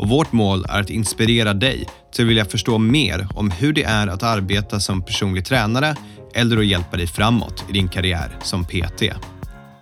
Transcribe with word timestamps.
och 0.00 0.08
vårt 0.08 0.32
mål 0.32 0.66
är 0.68 0.80
att 0.80 0.90
inspirera 0.90 1.54
dig 1.54 1.88
till 2.12 2.24
att 2.24 2.28
vilja 2.28 2.44
förstå 2.44 2.78
mer 2.78 3.28
om 3.34 3.50
hur 3.50 3.72
det 3.72 3.84
är 3.84 4.06
att 4.06 4.22
arbeta 4.22 4.80
som 4.80 5.02
personlig 5.02 5.44
tränare 5.44 5.96
eller 6.34 6.58
att 6.58 6.66
hjälpa 6.66 6.96
dig 6.96 7.06
framåt 7.06 7.64
i 7.68 7.72
din 7.72 7.88
karriär 7.88 8.38
som 8.42 8.64
PT. 8.64 9.02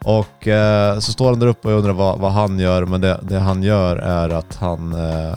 Och 0.05 0.49
eh, 0.49 0.99
så 0.99 1.13
står 1.13 1.31
han 1.31 1.39
där 1.39 1.47
uppe 1.47 1.69
och 1.69 1.79
undrar 1.79 1.93
vad, 1.93 2.19
vad 2.19 2.33
han 2.33 2.59
gör, 2.59 2.87
men 2.87 3.01
det, 3.01 3.21
det, 3.23 3.39
han 3.39 3.63
gör 3.63 3.97
är 3.97 4.29
att 4.29 4.57
han, 4.57 4.93
eh, 4.93 5.37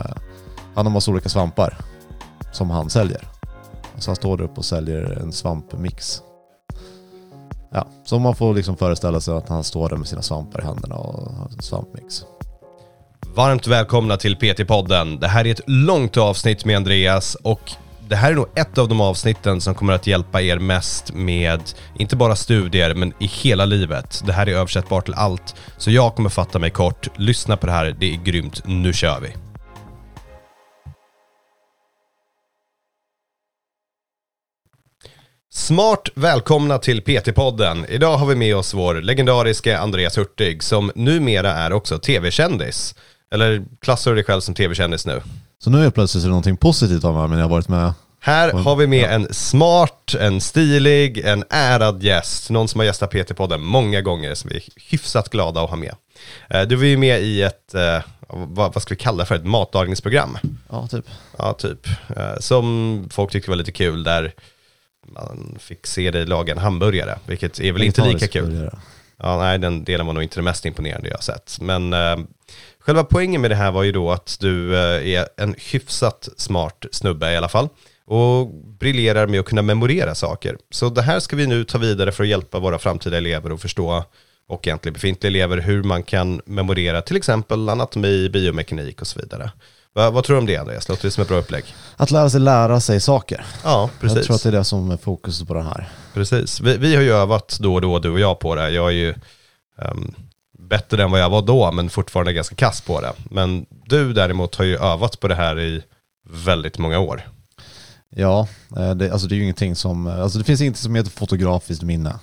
han 0.74 0.86
har 0.86 0.90
massa 0.90 1.10
olika 1.10 1.28
svampar 1.28 1.76
som 2.52 2.70
han 2.70 2.90
säljer. 2.90 3.28
Så 3.98 4.10
han 4.10 4.16
står 4.16 4.36
där 4.36 4.44
uppe 4.44 4.58
och 4.58 4.64
säljer 4.64 5.18
en 5.22 5.32
svampmix. 5.32 6.22
Ja, 7.70 7.86
så 8.04 8.18
man 8.18 8.34
får 8.34 8.54
liksom 8.54 8.76
föreställa 8.76 9.20
sig 9.20 9.34
att 9.34 9.48
han 9.48 9.64
står 9.64 9.88
där 9.88 9.96
med 9.96 10.08
sina 10.08 10.22
svampar 10.22 10.60
i 10.60 10.64
händerna 10.64 10.94
och 10.94 11.32
har 11.34 11.48
en 11.56 11.62
svampmix. 11.62 12.24
Varmt 13.26 13.66
välkomna 13.66 14.16
till 14.16 14.36
PT-podden. 14.36 15.20
Det 15.20 15.28
här 15.28 15.46
är 15.46 15.50
ett 15.50 15.60
långt 15.66 16.16
avsnitt 16.16 16.64
med 16.64 16.76
Andreas 16.76 17.34
och 17.34 17.72
det 18.08 18.16
här 18.16 18.30
är 18.30 18.34
nog 18.34 18.46
ett 18.54 18.78
av 18.78 18.88
de 18.88 19.00
avsnitten 19.00 19.60
som 19.60 19.74
kommer 19.74 19.92
att 19.92 20.06
hjälpa 20.06 20.42
er 20.42 20.58
mest 20.58 21.14
med, 21.14 21.60
inte 21.98 22.16
bara 22.16 22.36
studier, 22.36 22.94
men 22.94 23.12
i 23.20 23.26
hela 23.26 23.64
livet. 23.64 24.22
Det 24.26 24.32
här 24.32 24.48
är 24.48 24.54
översättbart 24.54 25.04
till 25.04 25.14
allt. 25.14 25.54
Så 25.78 25.90
jag 25.90 26.14
kommer 26.14 26.30
fatta 26.30 26.58
mig 26.58 26.70
kort. 26.70 27.08
Lyssna 27.16 27.56
på 27.56 27.66
det 27.66 27.72
här, 27.72 27.96
det 27.98 28.14
är 28.14 28.16
grymt. 28.24 28.62
Nu 28.64 28.92
kör 28.92 29.20
vi. 29.20 29.28
Smart 35.54 36.08
välkomna 36.14 36.78
till 36.78 37.02
PT-podden. 37.02 37.86
Idag 37.88 38.16
har 38.16 38.26
vi 38.26 38.34
med 38.34 38.56
oss 38.56 38.74
vår 38.74 38.94
legendariska 38.94 39.78
Andreas 39.78 40.18
Hurtig 40.18 40.62
som 40.62 40.92
numera 40.94 41.52
är 41.52 41.72
också 41.72 41.98
tv-kändis. 41.98 42.94
Eller 43.32 43.62
klassar 43.80 44.10
du 44.10 44.14
dig 44.14 44.24
själv 44.24 44.40
som 44.40 44.54
tv-kändis 44.54 45.06
nu? 45.06 45.22
Så 45.58 45.70
nu 45.70 45.86
är 45.86 45.90
plötsligt 45.90 46.24
någonting 46.24 46.56
positivt 46.56 47.04
av 47.04 47.14
mig, 47.14 47.28
men 47.28 47.38
jag 47.38 47.44
har 47.44 47.50
varit 47.50 47.68
med 47.68 47.92
Här 48.20 48.52
har 48.52 48.76
vi 48.76 48.86
med 48.86 49.10
en 49.10 49.34
smart, 49.34 50.14
en 50.20 50.40
stilig, 50.40 51.18
en 51.18 51.44
ärad 51.50 52.02
gäst. 52.02 52.50
Någon 52.50 52.68
som 52.68 52.78
har 52.78 52.84
gästat 52.86 53.12
PT-podden 53.12 53.58
många 53.58 54.00
gånger 54.00 54.34
som 54.34 54.50
vi 54.50 54.56
är 54.56 54.62
hyfsat 54.90 55.28
glada 55.28 55.60
att 55.62 55.70
ha 55.70 55.76
med. 55.76 55.94
Eh, 56.50 56.62
Du 56.62 56.76
var 56.76 56.84
ju 56.84 56.96
med 56.96 57.22
i 57.22 57.42
ett, 57.42 57.74
eh, 57.74 57.98
vad 58.28 58.82
ska 58.82 58.94
vi 58.94 59.00
kalla 59.00 59.18
det 59.18 59.26
för, 59.26 59.34
ett 59.34 59.44
matlagningsprogram. 59.46 60.38
Ja, 60.70 60.86
typ. 60.86 61.04
Ja, 61.38 61.52
typ. 61.52 61.86
Eh, 62.16 62.36
Som 62.40 63.06
folk 63.10 63.30
tyckte 63.32 63.50
var 63.50 63.56
lite 63.56 63.72
kul 63.72 64.04
där 64.04 64.32
man 65.14 65.56
fick 65.60 65.86
se 65.86 66.10
dig 66.10 66.26
laga 66.26 66.52
en 66.52 66.58
hamburgare, 66.58 67.18
vilket 67.26 67.60
är 67.60 67.72
väl 67.72 67.82
inte 67.82 68.08
lika 68.08 68.28
kul. 68.28 68.50
burgare. 68.50 68.78
Ja, 69.18 69.38
nej, 69.38 69.58
den 69.58 69.84
delen 69.84 70.06
var 70.06 70.12
nog 70.14 70.22
inte 70.22 70.36
det 70.38 70.42
mest 70.42 70.64
imponerande 70.66 71.08
jag 71.08 71.16
har 71.16 71.22
sett. 71.22 71.58
Men 71.60 71.92
själva 72.84 73.04
poängen 73.04 73.40
med 73.40 73.50
det 73.50 73.54
här 73.54 73.70
var 73.72 73.82
ju 73.82 73.92
då 73.92 74.10
att 74.10 74.36
du 74.40 74.76
eh, 74.76 75.14
är 75.14 75.28
en 75.36 75.54
hyfsat 75.58 76.28
smart 76.36 76.84
snubbe 76.92 77.32
i 77.32 77.36
alla 77.36 77.48
fall. 77.48 77.68
Och 78.06 78.48
briljerar 78.54 79.26
med 79.26 79.40
att 79.40 79.46
kunna 79.46 79.62
memorera 79.62 80.14
saker. 80.14 80.56
Så 80.70 80.88
det 80.88 81.02
här 81.02 81.20
ska 81.20 81.36
vi 81.36 81.46
nu 81.46 81.64
ta 81.64 81.78
vidare 81.78 82.12
för 82.12 82.22
att 82.22 82.28
hjälpa 82.28 82.58
våra 82.58 82.78
framtida 82.78 83.16
elever 83.16 83.50
att 83.50 83.62
förstå 83.62 84.04
och 84.48 84.66
egentligen 84.66 84.92
befintliga 84.92 85.30
elever 85.30 85.58
hur 85.58 85.82
man 85.82 86.02
kan 86.02 86.40
memorera 86.46 87.02
till 87.02 87.16
exempel 87.16 87.68
anatomi, 87.68 88.28
biomekanik 88.28 89.00
och 89.00 89.06
så 89.06 89.20
vidare. 89.20 89.50
Va, 89.94 90.10
vad 90.10 90.24
tror 90.24 90.36
du 90.36 90.40
om 90.40 90.46
det 90.46 90.56
Andreas? 90.56 90.88
Låter 90.88 91.02
det 91.02 91.10
som 91.10 91.22
ett 91.22 91.28
bra 91.28 91.38
upplägg? 91.38 91.64
Att 91.96 92.10
lära 92.10 92.30
sig 92.30 92.40
lära 92.40 92.80
sig 92.80 93.00
saker. 93.00 93.44
Ja, 93.64 93.90
precis. 94.00 94.16
Jag 94.16 94.24
tror 94.24 94.36
att 94.36 94.42
det 94.42 94.48
är 94.48 94.52
det 94.52 94.64
som 94.64 94.90
är 94.90 94.96
fokus 94.96 95.42
på 95.42 95.54
den 95.54 95.66
här. 95.66 95.88
Precis. 96.14 96.60
Vi, 96.60 96.76
vi 96.76 96.94
har 96.94 97.02
ju 97.02 97.12
övat 97.12 97.58
då 97.60 97.74
och 97.74 97.80
då, 97.80 97.98
du 97.98 98.10
och 98.10 98.20
jag, 98.20 98.38
på 98.38 98.54
det. 98.54 98.70
Jag 98.70 98.86
är 98.86 98.92
ju 98.92 99.14
ehm, 99.78 100.14
bättre 100.72 101.02
än 101.02 101.10
vad 101.10 101.20
jag 101.20 101.30
var 101.30 101.42
då, 101.42 101.72
men 101.72 101.90
fortfarande 101.90 102.32
ganska 102.32 102.54
kass 102.54 102.80
på 102.80 103.00
det. 103.00 103.12
Men 103.30 103.66
du 103.86 104.12
däremot 104.12 104.54
har 104.54 104.64
ju 104.64 104.76
övat 104.76 105.20
på 105.20 105.28
det 105.28 105.34
här 105.34 105.60
i 105.60 105.82
väldigt 106.30 106.78
många 106.78 106.98
år. 106.98 107.22
Ja, 108.16 108.48
eh, 108.76 108.94
det, 108.94 109.12
alltså 109.12 109.28
det 109.28 109.34
är 109.34 109.36
ju 109.36 109.42
ingenting 109.42 109.76
som, 109.76 110.06
alltså 110.06 110.38
det 110.38 110.44
finns 110.44 110.60
inget 110.60 110.76
som 110.76 110.94
heter 110.94 111.10
fotografiskt 111.10 111.82
minne. 111.82 112.18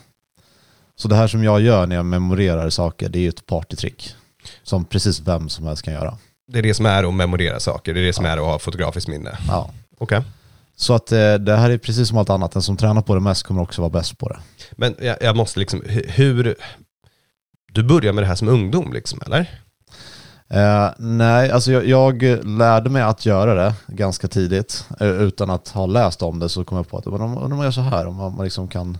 Så 0.96 1.08
det 1.08 1.16
här 1.16 1.28
som 1.28 1.44
jag 1.44 1.62
gör 1.62 1.86
när 1.88 1.96
jag 1.96 2.06
memorerar 2.06 2.70
saker, 2.70 3.10
det 3.10 3.20
är 3.20 3.22
ju 3.22 3.30
ett 3.30 3.46
partytrick. 3.46 4.16
Som 4.64 4.86
precis 4.86 5.20
vem 5.20 5.50
som 5.50 5.68
helst 5.68 5.84
kan 5.84 5.94
göra. 5.94 6.18
Det 6.52 6.60
är 6.60 6.64
det 6.64 6.74
som 6.74 6.86
är 6.86 7.04
att 7.04 7.14
memorera 7.14 7.60
saker, 7.60 7.94
det 7.94 8.00
är 8.00 8.06
det 8.06 8.14
som 8.14 8.26
är 8.26 8.38
att 8.38 8.44
ha 8.44 8.60
fotografiskt 8.60 9.08
minne. 9.08 9.38
Ja. 9.48 9.70
Okej. 9.98 10.22
Så 10.76 10.94
att 10.94 11.12
eh, 11.12 11.34
det 11.34 11.56
här 11.58 11.70
är 11.70 11.78
precis 11.78 12.08
som 12.08 12.18
allt 12.18 12.30
annat, 12.30 12.52
den 12.52 12.62
som 12.62 12.78
tränar 12.78 13.02
på 13.02 13.16
det 13.16 13.22
mest 13.22 13.44
kommer 13.44 13.62
också 13.62 13.82
vara 13.82 13.90
bäst 13.90 14.18
på 14.18 14.30
det. 14.30 14.40
Men 14.72 14.96
jag, 15.02 15.18
jag 15.22 15.36
måste 15.36 15.60
liksom, 15.60 15.82
hu- 15.82 16.10
hur... 16.10 16.56
Du 17.80 17.84
började 17.84 18.14
med 18.14 18.24
det 18.24 18.28
här 18.28 18.36
som 18.36 18.48
ungdom 18.48 18.94
liksom, 18.94 19.20
eller? 19.26 19.40
Eh, 20.50 20.90
nej, 20.98 21.52
alltså 21.52 21.72
jag, 21.72 21.86
jag 21.86 22.24
lärde 22.46 22.90
mig 22.90 23.02
att 23.02 23.26
göra 23.26 23.54
det 23.54 23.74
ganska 23.88 24.28
tidigt. 24.28 24.86
Eh, 25.00 25.08
utan 25.08 25.50
att 25.50 25.68
ha 25.70 25.86
läst 25.86 26.22
om 26.22 26.40
det 26.40 26.50
så 26.50 26.64
kom 26.64 26.76
jag 26.78 26.88
på 26.90 26.98
att 26.98 27.06
men 27.06 27.22
om, 27.22 27.38
om 27.38 27.50
man 27.50 27.62
gör 27.64 27.72
så 27.72 27.82
här, 27.82 28.08
om 28.08 28.16
man, 28.16 28.36
man 28.36 28.44
liksom 28.44 28.68
kan, 28.68 28.98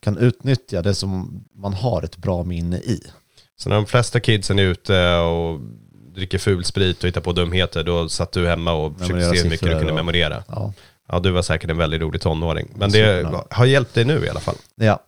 kan 0.00 0.18
utnyttja 0.18 0.82
det 0.82 0.94
som 0.94 1.44
man 1.54 1.74
har 1.74 2.02
ett 2.02 2.16
bra 2.16 2.44
minne 2.44 2.76
i. 2.76 3.00
Så 3.56 3.68
när 3.68 3.76
de 3.76 3.86
flesta 3.86 4.20
kidsen 4.20 4.58
är 4.58 4.62
ute 4.62 5.16
och 5.16 5.60
dricker 6.14 6.38
ful 6.38 6.64
sprit 6.64 7.02
och 7.02 7.08
hittar 7.08 7.20
på 7.20 7.32
dumheter, 7.32 7.84
då 7.84 8.08
satt 8.08 8.32
du 8.32 8.48
hemma 8.48 8.72
och 8.72 8.98
försökte 8.98 9.30
se 9.30 9.42
hur 9.42 9.50
mycket 9.50 9.68
du 9.68 9.74
kunde 9.74 9.90
och- 9.92 9.96
memorera. 9.96 10.42
Ja. 10.48 10.72
Ja, 11.08 11.20
du 11.20 11.30
var 11.30 11.42
säkert 11.42 11.70
en 11.70 11.78
väldigt 11.78 12.00
rolig 12.00 12.20
tonåring. 12.20 12.68
Men 12.76 12.90
det 12.90 13.28
har 13.50 13.66
hjälpt 13.66 13.94
dig 13.94 14.04
nu 14.04 14.24
i 14.26 14.28
alla 14.30 14.40
fall. 14.40 14.56
Ja. 14.74 14.98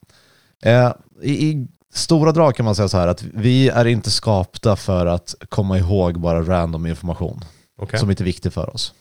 Eh, 0.62 0.92
I 1.22 1.66
stora 1.94 2.32
drag 2.32 2.54
kan 2.56 2.64
man 2.64 2.74
säga 2.74 2.88
så 2.88 2.98
här 2.98 3.08
att 3.08 3.22
vi 3.22 3.68
är 3.68 3.84
inte 3.84 4.10
skapta 4.10 4.76
för 4.76 5.06
att 5.06 5.34
komma 5.48 5.78
ihåg 5.78 6.20
bara 6.20 6.42
random 6.42 6.86
information 6.86 7.40
Okej. 7.78 7.98
som 8.00 8.10
inte 8.10 8.22
är 8.22 8.24
viktig 8.24 8.52
för 8.52 8.74
oss. 8.74 8.94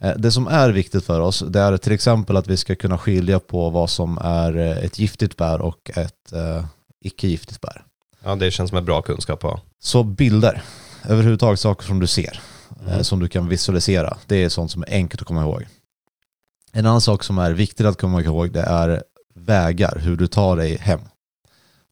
Eh, 0.00 0.12
det 0.16 0.32
som 0.32 0.46
är 0.46 0.70
viktigt 0.70 1.04
för 1.04 1.20
oss 1.20 1.44
det 1.48 1.60
är 1.60 1.76
till 1.76 1.92
exempel 1.92 2.36
att 2.36 2.46
vi 2.46 2.56
ska 2.56 2.74
kunna 2.76 2.98
skilja 2.98 3.40
på 3.40 3.70
vad 3.70 3.90
som 3.90 4.18
är 4.18 4.56
eh, 4.56 4.70
ett 4.84 4.98
giftigt 4.98 5.36
bär 5.36 5.60
och 5.60 5.90
ett 5.96 6.32
eh, 6.32 6.64
icke-giftigt 7.04 7.60
bär. 7.60 7.84
Ja, 8.24 8.34
det 8.34 8.50
känns 8.50 8.68
som 8.68 8.78
en 8.78 8.84
bra 8.84 9.02
kunskap 9.02 9.42
ha. 9.42 9.60
Så 9.80 10.02
bilder, 10.04 10.62
överhuvudtaget 11.08 11.60
saker 11.60 11.86
som 11.86 12.00
du 12.00 12.06
ser, 12.06 12.40
eh, 12.86 12.92
Mm. 12.92 13.04
som 13.04 13.20
du 13.20 13.28
kan 13.28 13.48
visualisera, 13.48 14.16
det 14.26 14.36
är 14.44 14.48
sånt 14.48 14.70
som 14.70 14.82
är 14.82 14.90
enkelt 14.90 15.22
att 15.22 15.28
komma 15.28 15.42
ihåg. 15.42 15.66
En 16.72 16.86
annan 16.86 17.00
sak 17.00 17.24
som 17.24 17.38
är 17.38 17.50
viktigt 17.52 17.86
att 17.86 18.00
komma 18.00 18.22
ihåg 18.22 18.52
det 18.52 18.62
är 18.62 19.02
vägar, 19.34 19.98
hur 20.02 20.16
du 20.16 20.26
tar 20.26 20.56
dig 20.56 20.76
hem. 20.78 21.00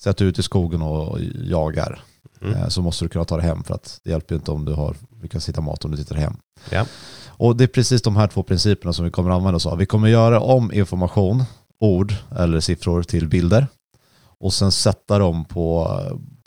Säg 0.03 0.11
att 0.11 0.17
du 0.17 0.25
är 0.25 0.29
ute 0.29 0.41
i 0.41 0.45
skogen 0.45 0.83
och 0.83 1.19
jagar, 1.35 2.03
Mm. 2.41 2.55
eh, 2.55 2.69
så 2.69 2.83
måste 2.83 3.05
du 3.05 3.09
kunna 3.09 3.25
ta 3.25 3.37
dig 3.37 3.47
hem 3.47 3.65
för 3.65 3.75
att 3.75 4.01
det 4.05 4.11
hjälper 4.11 4.35
ju 4.35 4.39
inte 4.39 4.51
om 4.51 4.65
du 4.65 4.73
har 4.73 4.97
lyckats 5.23 5.49
hitta 5.49 5.61
mat 5.61 5.85
om 5.85 5.91
du 5.91 5.97
tittar 5.97 6.17
hem. 6.17 6.37
Ja. 6.71 6.87
Och 7.27 7.57
det 7.57 7.65
är 7.65 7.69
precis 7.69 8.03
de 8.03 8.17
här 8.17 8.27
två 8.29 8.43
principerna 8.43 8.93
som 8.93 9.05
vi 9.05 9.11
kommer 9.11 9.31
använda 9.31 9.57
oss 9.57 9.67
av. 9.67 9.79
Vi 9.79 9.87
kommer 9.87 10.09
göra 10.09 10.41
om 10.41 10.73
information, 10.73 11.45
ord 11.81 12.15
eller 12.39 12.61
siffror 12.61 13.03
till 13.03 13.29
bilder 13.29 13.67
och 14.39 14.53
sen 14.55 14.73
sätta 14.73 15.19
dem 15.19 15.45
på, 15.45 16.01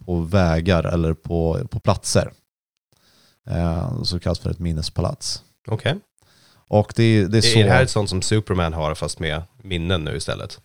på 0.06 0.20
vägar 0.22 0.84
eller 0.84 1.14
på, 1.14 1.68
på 1.72 1.80
platser. 1.80 2.32
Eh, 3.50 4.04
så 4.04 4.20
kallas 4.20 4.40
för 4.40 4.50
ett 4.50 4.60
minnespalats. 4.60 5.44
Okej. 5.68 5.96
Och 6.68 6.94
det, 6.96 7.04
är- 7.04 7.28
det 7.28 7.38
är 7.38 7.42
så... 7.42 7.60
Är 7.60 7.64
det 7.64 7.70
här 7.72 7.84
ett 7.84 7.90
sånt 7.90 8.10
som 8.10 8.22
Superman 8.22 8.74
har 8.74 8.96
fast 8.96 9.20
med 9.20 9.42
minnen 9.64 10.04
nu 10.04 10.16
istället? 10.16 10.60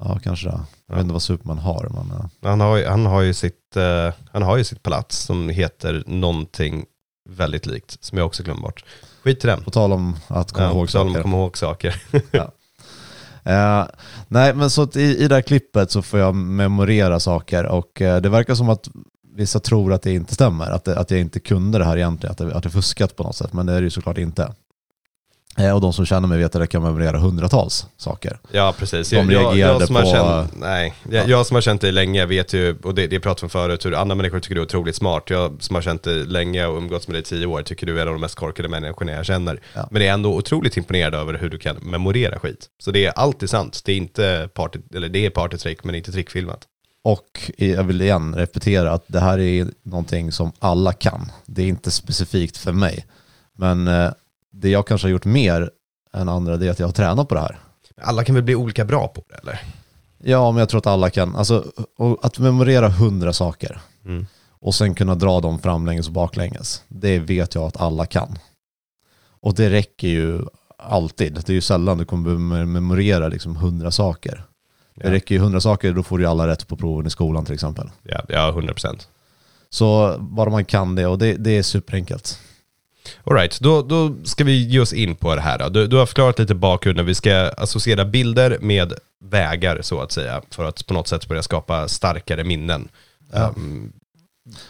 Ja, 0.00 0.18
kanske 0.22 0.48
det. 0.48 0.60
Jag 0.86 0.94
vet 0.94 1.02
inte 1.02 1.12
vad 1.12 1.22
Superman 1.22 1.58
har, 1.58 1.88
men 1.90 2.10
eh, 2.18 2.26
Han 2.42 2.60
har, 2.60 2.76
ju- 2.76 2.86
han 2.86 3.06
har, 3.06 3.20
ju, 3.20 3.34
sitt, 3.34 3.76
eh, 3.76 4.12
han 4.32 4.42
har 4.42 4.56
ju 4.56 4.64
sitt 4.64 4.82
palats 4.82 5.18
som 5.18 5.48
heter 5.48 6.02
någonting 6.06 6.84
väldigt 7.28 7.66
likt, 7.66 7.96
som 8.04 8.18
jag 8.18 8.26
också 8.26 8.42
glömmer 8.42 8.62
bort. 8.62 8.84
Skit 9.24 9.44
i 9.44 9.46
den. 9.46 9.62
på 9.64 9.70
tal 9.70 9.92
om 9.92 10.16
att 10.26 10.52
komma 10.52 10.66
Ja, 10.66 10.72
ihåg 10.72 10.90
saker. 10.90 11.22
komma 11.22 11.36
ihåg 11.36 11.58
saker. 11.58 12.02
Eh, 13.44 13.84
nej, 14.28 14.54
men 14.54 14.70
så 14.70 14.88
i, 14.94 15.16
i 15.24 15.28
det 15.28 15.34
här 15.34 15.42
klippet 15.42 15.90
så 15.90 16.02
får 16.02 16.20
jag 16.20 16.34
memorera 16.34 17.20
saker 17.20 17.66
och 17.66 18.00
eh, 18.02 18.20
det 18.20 18.28
verkar 18.28 18.54
som 18.54 18.68
att 18.68 18.88
vissa 19.34 19.60
tror 19.60 19.92
att 19.92 20.02
det 20.02 20.12
inte 20.12 20.34
stämmer, 20.34 20.70
att, 20.70 20.84
det, 20.84 20.98
att 20.98 21.10
jag 21.10 21.20
inte 21.20 21.40
kunde 21.40 21.78
det 21.78 21.84
här 21.84 21.96
egentligen, 21.96 22.30
att, 22.32 22.38
det, 22.38 22.54
att 22.56 22.62
det 22.62 22.70
fuskat 22.70 23.16
på 23.16 23.22
något 23.22 23.36
sätt, 23.36 23.52
men 23.52 23.66
det 23.66 23.72
är 23.72 23.76
det 23.80 23.84
ju 23.84 23.90
såklart 23.90 24.18
inte. 24.18 24.52
Eh, 25.58 25.74
och 25.74 25.80
de 25.80 25.92
som 25.92 26.06
känner 26.06 26.28
mig 26.28 26.38
vet 26.38 26.54
att 26.54 26.60
jag 26.60 26.70
kan 26.70 26.82
memorera 26.82 27.18
hundratals 27.18 27.86
saker. 27.96 28.38
Ja, 28.52 28.74
precis. 28.78 29.10
De 29.10 29.30
Jag, 29.30 29.56
jag, 29.58 29.86
som 29.86 29.96
på- 29.96 30.02
känt, 30.04 30.50
nej, 30.60 30.94
jag, 31.10 31.28
jag 31.28 31.46
som 31.46 31.54
har 31.54 31.60
känt 31.62 31.80
dig 31.80 31.92
länge 31.92 32.26
vet 32.26 32.52
ju, 32.52 32.76
och 32.82 32.94
det, 32.94 33.06
det 33.06 33.20
pratade 33.20 33.40
vi 33.42 33.44
om 33.46 33.50
förut, 33.50 33.86
hur 33.86 33.94
andra 33.94 34.14
människor 34.14 34.40
tycker 34.40 34.54
du 34.54 34.60
är 34.60 34.64
otroligt 34.64 34.96
smart. 34.96 35.22
Jag 35.30 35.56
som 35.62 35.74
har 35.74 35.82
känt 35.82 36.02
dig 36.02 36.26
länge 36.26 36.66
och 36.66 36.76
umgåtts 36.78 37.08
med 37.08 37.14
dig 37.14 37.20
i 37.20 37.24
tio 37.24 37.46
år 37.46 37.62
tycker 37.62 37.86
du 37.86 37.98
är 37.98 38.02
en 38.02 38.08
av 38.08 38.14
de 38.14 38.20
mest 38.20 38.34
korkade 38.34 38.68
människorna 38.68 39.12
jag 39.12 39.26
känner. 39.26 39.60
Ja. 39.74 39.88
Men 39.90 40.00
det 40.00 40.06
är 40.08 40.12
ändå 40.12 40.34
otroligt 40.36 40.76
imponerad 40.76 41.14
över 41.14 41.34
hur 41.38 41.48
du 41.50 41.58
kan 41.58 41.76
memorera 41.76 42.38
skit. 42.38 42.66
Så 42.82 42.90
det 42.90 43.06
är 43.06 43.10
alltid 43.12 43.50
sant. 43.50 43.80
Det 43.84 43.92
är 43.92 43.96
inte 43.96 44.48
party, 44.54 44.78
eller 44.94 45.08
det 45.08 45.26
är 45.26 45.30
partytrick, 45.30 45.84
men 45.84 45.94
inte 45.94 46.12
trickfilmat. 46.12 46.60
Och 47.04 47.50
jag 47.56 47.84
vill 47.84 48.02
igen 48.02 48.34
repetera 48.34 48.92
att 48.92 49.04
det 49.06 49.20
här 49.20 49.38
är 49.38 49.66
någonting 49.82 50.32
som 50.32 50.52
alla 50.58 50.92
kan. 50.92 51.32
Det 51.46 51.62
är 51.62 51.66
inte 51.66 51.90
specifikt 51.90 52.56
för 52.56 52.72
mig. 52.72 53.06
Men 53.58 53.88
eh, 53.88 54.10
det 54.52 54.68
jag 54.70 54.86
kanske 54.86 55.06
har 55.06 55.10
gjort 55.12 55.24
mer 55.24 55.70
än 56.12 56.28
andra 56.28 56.56
det 56.56 56.66
är 56.66 56.70
att 56.70 56.78
jag 56.78 56.86
har 56.86 56.92
tränat 56.92 57.28
på 57.28 57.34
det 57.34 57.40
här. 57.40 57.58
Alla 58.02 58.24
kan 58.24 58.34
väl 58.34 58.44
bli 58.44 58.54
olika 58.54 58.84
bra 58.84 59.08
på 59.08 59.22
det, 59.28 59.34
eller? 59.34 59.60
Ja, 60.22 60.50
men 60.50 60.58
jag 60.58 60.68
tror 60.68 60.78
att 60.78 60.86
alla 60.86 61.10
kan. 61.10 61.36
Alltså, 61.36 61.64
att 62.22 62.38
memorera 62.38 62.88
hundra 62.88 63.32
saker 63.32 63.80
Mm. 64.04 64.26
och 64.50 64.74
sen 64.74 64.94
kunna 64.94 65.14
dra 65.14 65.40
dem 65.40 65.58
framlänges 65.58 66.06
och 66.06 66.12
baklänges. 66.12 66.82
Det 66.88 67.18
vet 67.18 67.54
jag 67.54 67.64
att 67.64 67.80
alla 67.80 68.06
kan. 68.06 68.38
Och 69.40 69.54
det 69.54 69.70
räcker 69.70 70.08
ju 70.08 70.40
alltid. 70.78 71.34
Det 71.34 71.48
är 71.48 71.54
ju 71.54 71.60
sällan 71.60 71.98
du 71.98 72.04
kommer 72.04 72.64
memorera 72.64 73.28
liksom 73.28 73.56
hundra 73.56 73.90
saker. 73.90 74.44
Det 74.94 75.06
Ja. 75.06 75.12
räcker 75.12 75.34
ju 75.34 75.40
hundra 75.40 75.60
saker, 75.60 75.92
då 75.92 76.02
får 76.02 76.18
du 76.18 76.24
ju 76.24 76.30
alla 76.30 76.46
rätt 76.46 76.68
på 76.68 76.76
proven 76.76 77.06
i 77.06 77.10
skolan 77.10 77.44
till 77.44 77.54
exempel. 77.54 77.90
Ja, 78.02 78.20
ja 78.28 78.48
100 78.48 78.72
procent. 78.74 79.08
Så 79.70 80.16
bara 80.20 80.50
man 80.50 80.64
kan 80.64 80.94
det 80.94 81.06
och 81.06 81.18
det, 81.18 81.34
det 81.34 81.50
är 81.58 81.62
superenkelt. 81.62 82.38
Alright, 83.24 83.60
då, 83.60 83.82
då 83.82 84.14
ska 84.24 84.44
vi 84.44 84.68
ge 84.68 84.80
oss 84.80 84.92
in 84.92 85.14
på 85.16 85.34
det 85.34 85.40
här. 85.40 85.58
Då. 85.58 85.68
Du, 85.68 85.86
du 85.86 85.96
har 85.96 86.06
förklarat 86.06 86.38
lite 86.38 86.54
bakgrunden. 86.54 87.06
Vi 87.06 87.14
ska 87.14 87.34
associera 87.56 88.04
bilder 88.04 88.58
med 88.60 88.92
vägar 89.24 89.82
så 89.82 90.00
att 90.00 90.12
säga. 90.12 90.42
För 90.50 90.64
att 90.64 90.86
på 90.86 90.94
något 90.94 91.08
sätt 91.08 91.28
börja 91.28 91.42
skapa 91.42 91.88
starkare 91.88 92.44
minnen. 92.44 92.88
Ja. 93.32 93.52
Um, 93.56 93.92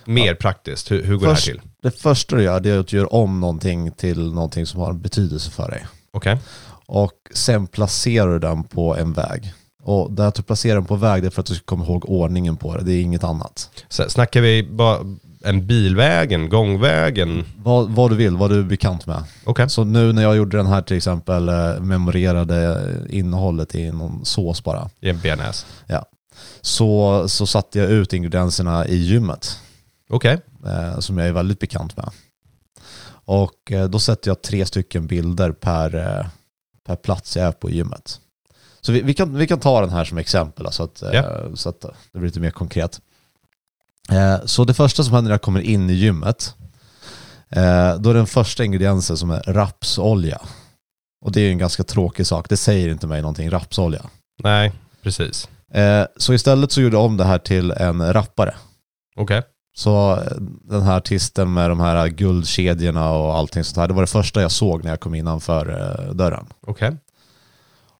mer 0.04 0.34
praktiskt, 0.34 0.90
hur, 0.90 1.02
hur 1.02 1.16
går 1.16 1.26
Först- 1.26 1.46
det 1.46 1.52
här 1.52 1.58
till? 1.58 1.68
Det 1.82 1.90
första 1.90 2.36
du 2.36 2.42
gör 2.42 2.60
det 2.60 2.70
är 2.70 2.78
att 2.78 2.88
du 2.88 2.96
gör 2.96 3.14
om 3.14 3.40
någonting 3.40 3.90
till 3.92 4.32
någonting 4.32 4.66
som 4.66 4.80
har 4.80 4.90
en 4.90 5.00
betydelse 5.00 5.50
för 5.50 5.70
dig. 5.70 5.86
Okej, 6.12 6.38
Och 6.86 7.12
sen 7.34 7.66
placerar 7.66 8.32
du 8.32 8.38
den 8.38 8.64
på 8.64 8.96
en 8.96 9.12
väg. 9.12 9.52
Och 9.82 10.12
det 10.12 10.26
att 10.26 10.34
du 10.34 10.42
placerar 10.42 10.74
den 10.74 10.84
på 10.84 10.96
väg 10.96 11.22
det 11.22 11.28
är 11.28 11.30
för 11.30 11.40
att 11.40 11.46
du 11.46 11.54
ska 11.54 11.64
komma 11.64 11.84
ihåg 11.84 12.08
ordningen 12.08 12.56
på 12.56 12.76
det. 12.76 12.84
Det 12.84 12.92
är 12.92 13.00
inget 13.00 13.24
annat. 13.24 13.70
så 13.88 14.08
snackar 14.10 14.40
vi 14.40 14.62
bara 14.62 14.98
en 15.44 15.66
bilväg, 15.66 16.32
en 16.32 16.48
gångväg, 16.48 17.18
en... 17.18 17.44
Vad, 17.56 17.90
vad 17.90 18.10
du 18.10 18.16
vill, 18.16 18.36
vad 18.36 18.50
du 18.50 18.58
är 18.58 18.62
bekant 18.62 19.06
med. 19.06 19.24
Okej, 19.44 19.70
Så 19.70 19.84
nu 19.84 20.12
när 20.12 20.22
jag 20.22 20.36
gjorde 20.36 20.56
den 20.56 20.66
här 20.66 20.82
till 20.82 20.96
exempel, 20.96 21.48
eh, 21.48 21.80
memorerade 21.80 22.86
innehållet 23.10 23.74
i 23.74 23.92
någon 23.92 24.24
sås 24.24 24.64
bara. 24.64 24.90
i 25.00 25.08
en 25.10 25.20
bearnaise. 25.20 25.66
Så, 26.60 27.24
så 27.28 27.46
satte 27.46 27.78
jag 27.78 27.90
ut 27.90 28.12
ingredienserna 28.12 28.86
i 28.86 28.96
gymmet. 28.96 29.58
Okej, 30.10 30.38
eh, 30.66 30.98
som 30.98 31.18
jag 31.18 31.28
är 31.28 31.32
väldigt 31.32 31.58
bekant 31.58 31.96
med. 31.96 32.10
Och 33.24 33.72
eh, 33.72 33.88
då 33.88 33.98
sätter 33.98 34.30
jag 34.30 34.42
tre 34.42 34.66
stycken 34.66 35.06
bilder 35.06 35.52
per, 35.52 36.26
per 36.86 36.96
plats 36.96 37.36
jag 37.36 37.46
är 37.46 37.52
på 37.52 37.70
gymmet. 37.70 38.20
Så 38.80 38.92
vi, 38.92 39.02
vi, 39.02 39.14
kan, 39.14 39.36
vi 39.36 39.46
kan 39.46 39.60
ta 39.60 39.80
den 39.80 39.90
här 39.90 40.04
som 40.04 40.18
exempel 40.18 40.72
så, 40.72 40.82
att, 40.82 41.02
Ja. 41.12 41.40
så 41.54 41.68
att 41.68 41.80
det 41.80 42.18
blir 42.18 42.28
lite 42.28 42.40
mer 42.40 42.50
konkret. 42.50 43.00
Eh, 44.10 44.36
så 44.44 44.64
det 44.64 44.74
första 44.74 45.04
som 45.04 45.14
händer 45.14 45.28
när 45.28 45.34
jag 45.34 45.42
kommer 45.42 45.60
in 45.60 45.90
i 45.90 45.92
gymmet, 45.92 46.54
eh, 47.50 47.94
då 47.94 48.10
är 48.10 48.14
den 48.14 48.26
första 48.26 48.64
ingrediensen 48.64 49.16
som 49.16 49.30
är 49.30 49.42
rapsolja. 49.46 50.40
Och 51.24 51.32
det 51.32 51.40
är 51.40 51.44
ju 51.44 51.50
en 51.50 51.58
ganska 51.58 51.82
tråkig 51.82 52.26
sak, 52.26 52.48
det 52.48 52.56
säger 52.56 52.88
inte 52.88 53.06
mig 53.06 53.20
någonting, 53.22 53.50
rapsolja. 53.50 54.02
nej, 54.42 54.72
precis. 55.02 55.48
Eh, 55.74 56.04
så 56.16 56.34
istället 56.34 56.72
så 56.72 56.80
gjorde 56.80 56.96
jag 56.96 57.04
om 57.04 57.16
det 57.16 57.24
här 57.24 57.38
till 57.38 57.70
en 57.70 58.12
rappare. 58.12 58.54
Okej, 59.16 59.42
Så 59.76 60.12
eh, 60.12 60.36
den 60.64 60.82
här 60.82 60.96
artisten 60.96 61.52
med 61.52 61.70
de 61.70 61.80
här 61.80 62.08
guldkedjorna 62.08 63.10
och 63.10 63.34
allting 63.36 63.64
sånt 63.64 63.76
här, 63.76 63.88
det 63.88 63.94
var 63.94 64.02
det 64.02 64.06
första 64.06 64.42
jag 64.42 64.50
såg 64.50 64.84
när 64.84 64.90
jag 64.90 65.00
kom 65.00 65.14
innanför 65.14 65.66
dörren. 66.14 66.46
okej. 66.66 66.96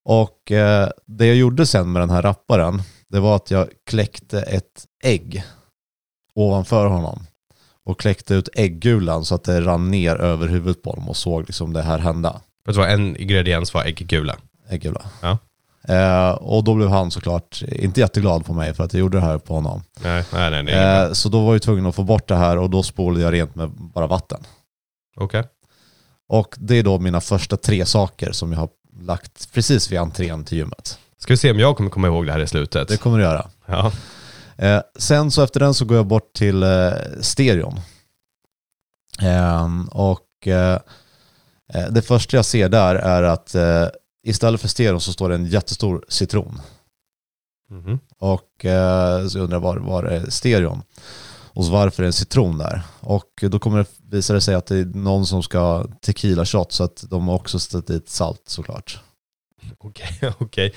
Och 0.03 0.51
eh, 0.51 0.89
det 1.07 1.25
jag 1.25 1.35
gjorde 1.35 1.65
sen 1.65 1.91
med 1.91 2.01
den 2.01 2.09
här 2.09 2.21
rapparen, 2.21 2.81
det 3.09 3.19
var 3.19 3.35
att 3.35 3.51
jag 3.51 3.67
kläckte 3.89 4.41
ett 4.41 4.85
ägg 5.03 5.43
ovanför 6.35 6.85
honom. 6.85 7.25
Och 7.85 7.99
kläckte 7.99 8.33
ut 8.33 8.49
äggulan 8.53 9.25
så 9.25 9.35
att 9.35 9.43
det 9.43 9.61
rann 9.61 9.91
ner 9.91 10.15
över 10.15 10.47
huvudet 10.47 10.83
på 10.83 10.89
honom 10.89 11.09
och 11.09 11.17
såg 11.17 11.41
liksom 11.41 11.73
det 11.73 11.81
här 11.81 11.99
hända. 11.99 12.41
Vet 12.65 12.75
du 12.75 12.81
vad, 12.81 12.91
en 12.91 13.17
ingrediens 13.17 13.73
var 13.73 13.83
äggula. 13.83 14.35
Äggula. 14.69 15.01
Ja. 15.21 15.37
Eh, 15.87 16.31
och 16.31 16.63
då 16.63 16.75
blev 16.75 16.89
han 16.89 17.11
såklart 17.11 17.61
inte 17.71 17.99
jätteglad 17.99 18.45
på 18.45 18.53
mig 18.53 18.73
för 18.73 18.83
att 18.83 18.93
jag 18.93 18.99
gjorde 18.99 19.17
det 19.17 19.21
här 19.23 19.37
på 19.37 19.53
honom. 19.53 19.83
Nej, 20.03 20.23
nej, 20.33 20.51
nej. 20.51 20.63
nej. 20.63 20.75
Eh, 21.05 21.11
så 21.13 21.29
då 21.29 21.45
var 21.45 21.53
jag 21.53 21.61
tvungen 21.61 21.85
att 21.85 21.95
få 21.95 22.03
bort 22.03 22.27
det 22.27 22.35
här 22.35 22.57
och 22.57 22.69
då 22.69 22.83
spolade 22.83 23.23
jag 23.23 23.33
rent 23.33 23.55
med 23.55 23.69
bara 23.69 24.07
vatten. 24.07 24.43
Okej, 25.15 25.43
Och 26.29 26.55
det 26.57 26.75
är 26.75 26.83
då 26.83 26.99
mina 26.99 27.21
första 27.21 27.57
tre 27.57 27.85
saker 27.85 28.31
som 28.31 28.51
jag 28.51 28.59
har 28.59 28.69
lagt 29.01 29.53
precis 29.53 29.91
vid 29.91 29.99
entrén 29.99 30.43
till 30.45 30.57
gymmet. 30.57 30.97
ska 31.17 31.33
vi 31.33 31.37
se 31.37 31.51
om 31.51 31.59
jag 31.59 31.77
kommer 31.77 31.89
komma 31.89 32.07
ihåg 32.07 32.25
det 32.25 32.31
här 32.31 32.39
i 32.39 32.47
slutet. 32.47 32.87
Det 32.87 32.97
kommer 32.97 33.17
du 33.17 33.23
göra. 33.23 33.49
Ja, 33.65 33.91
Eh, 34.61 34.81
sen 34.99 35.31
så 35.31 35.43
efter 35.43 35.59
den 35.59 35.73
så 35.73 35.85
går 35.85 35.97
jag 35.97 36.07
bort 36.07 36.33
till 36.33 36.63
eh, 36.63 36.91
stereon. 37.21 37.79
Ehm, 39.19 39.87
och 39.87 40.47
eh, 40.47 40.79
eh, 41.73 41.87
det 41.91 42.01
första 42.01 42.37
jag 42.37 42.45
ser 42.45 42.69
där 42.69 42.95
är 42.95 43.23
att 43.23 43.55
eh, 43.55 43.87
istället 44.23 44.61
för 44.61 44.67
stereon 44.67 45.01
så 45.01 45.13
står 45.13 45.29
det 45.29 45.35
en 45.35 45.45
jättestor 45.45 46.05
citron. 46.07 46.61
Mhm. 47.69 47.99
Och 48.19 48.65
eh, 48.65 49.27
så 49.27 49.37
jag 49.37 49.43
undrar 49.43 49.59
var, 49.59 49.77
var 49.77 50.03
är 50.03 50.29
stereon? 50.29 50.83
Och 51.53 51.65
så 51.65 51.71
varför 51.71 52.03
är 52.03 52.05
det 52.05 52.09
en 52.09 52.13
citron 52.13 52.57
där? 52.57 52.83
Och 52.99 53.29
då 53.41 53.59
kommer 53.59 53.77
det 53.77 53.85
visa 54.09 54.33
det 54.33 54.41
sig 54.41 54.55
att 54.55 54.65
det 54.65 54.77
är 54.77 54.85
någon 54.85 55.25
som 55.25 55.43
ska 55.43 55.85
tequila 56.01 56.45
shot 56.45 56.71
så 56.71 56.83
att 56.83 57.03
de 57.09 57.27
har 57.27 57.35
också 57.35 57.59
ställt 57.59 57.87
dit 57.87 58.09
salt 58.09 58.41
såklart. 58.45 58.99
Okej, 59.77 60.07
okej. 60.37 60.73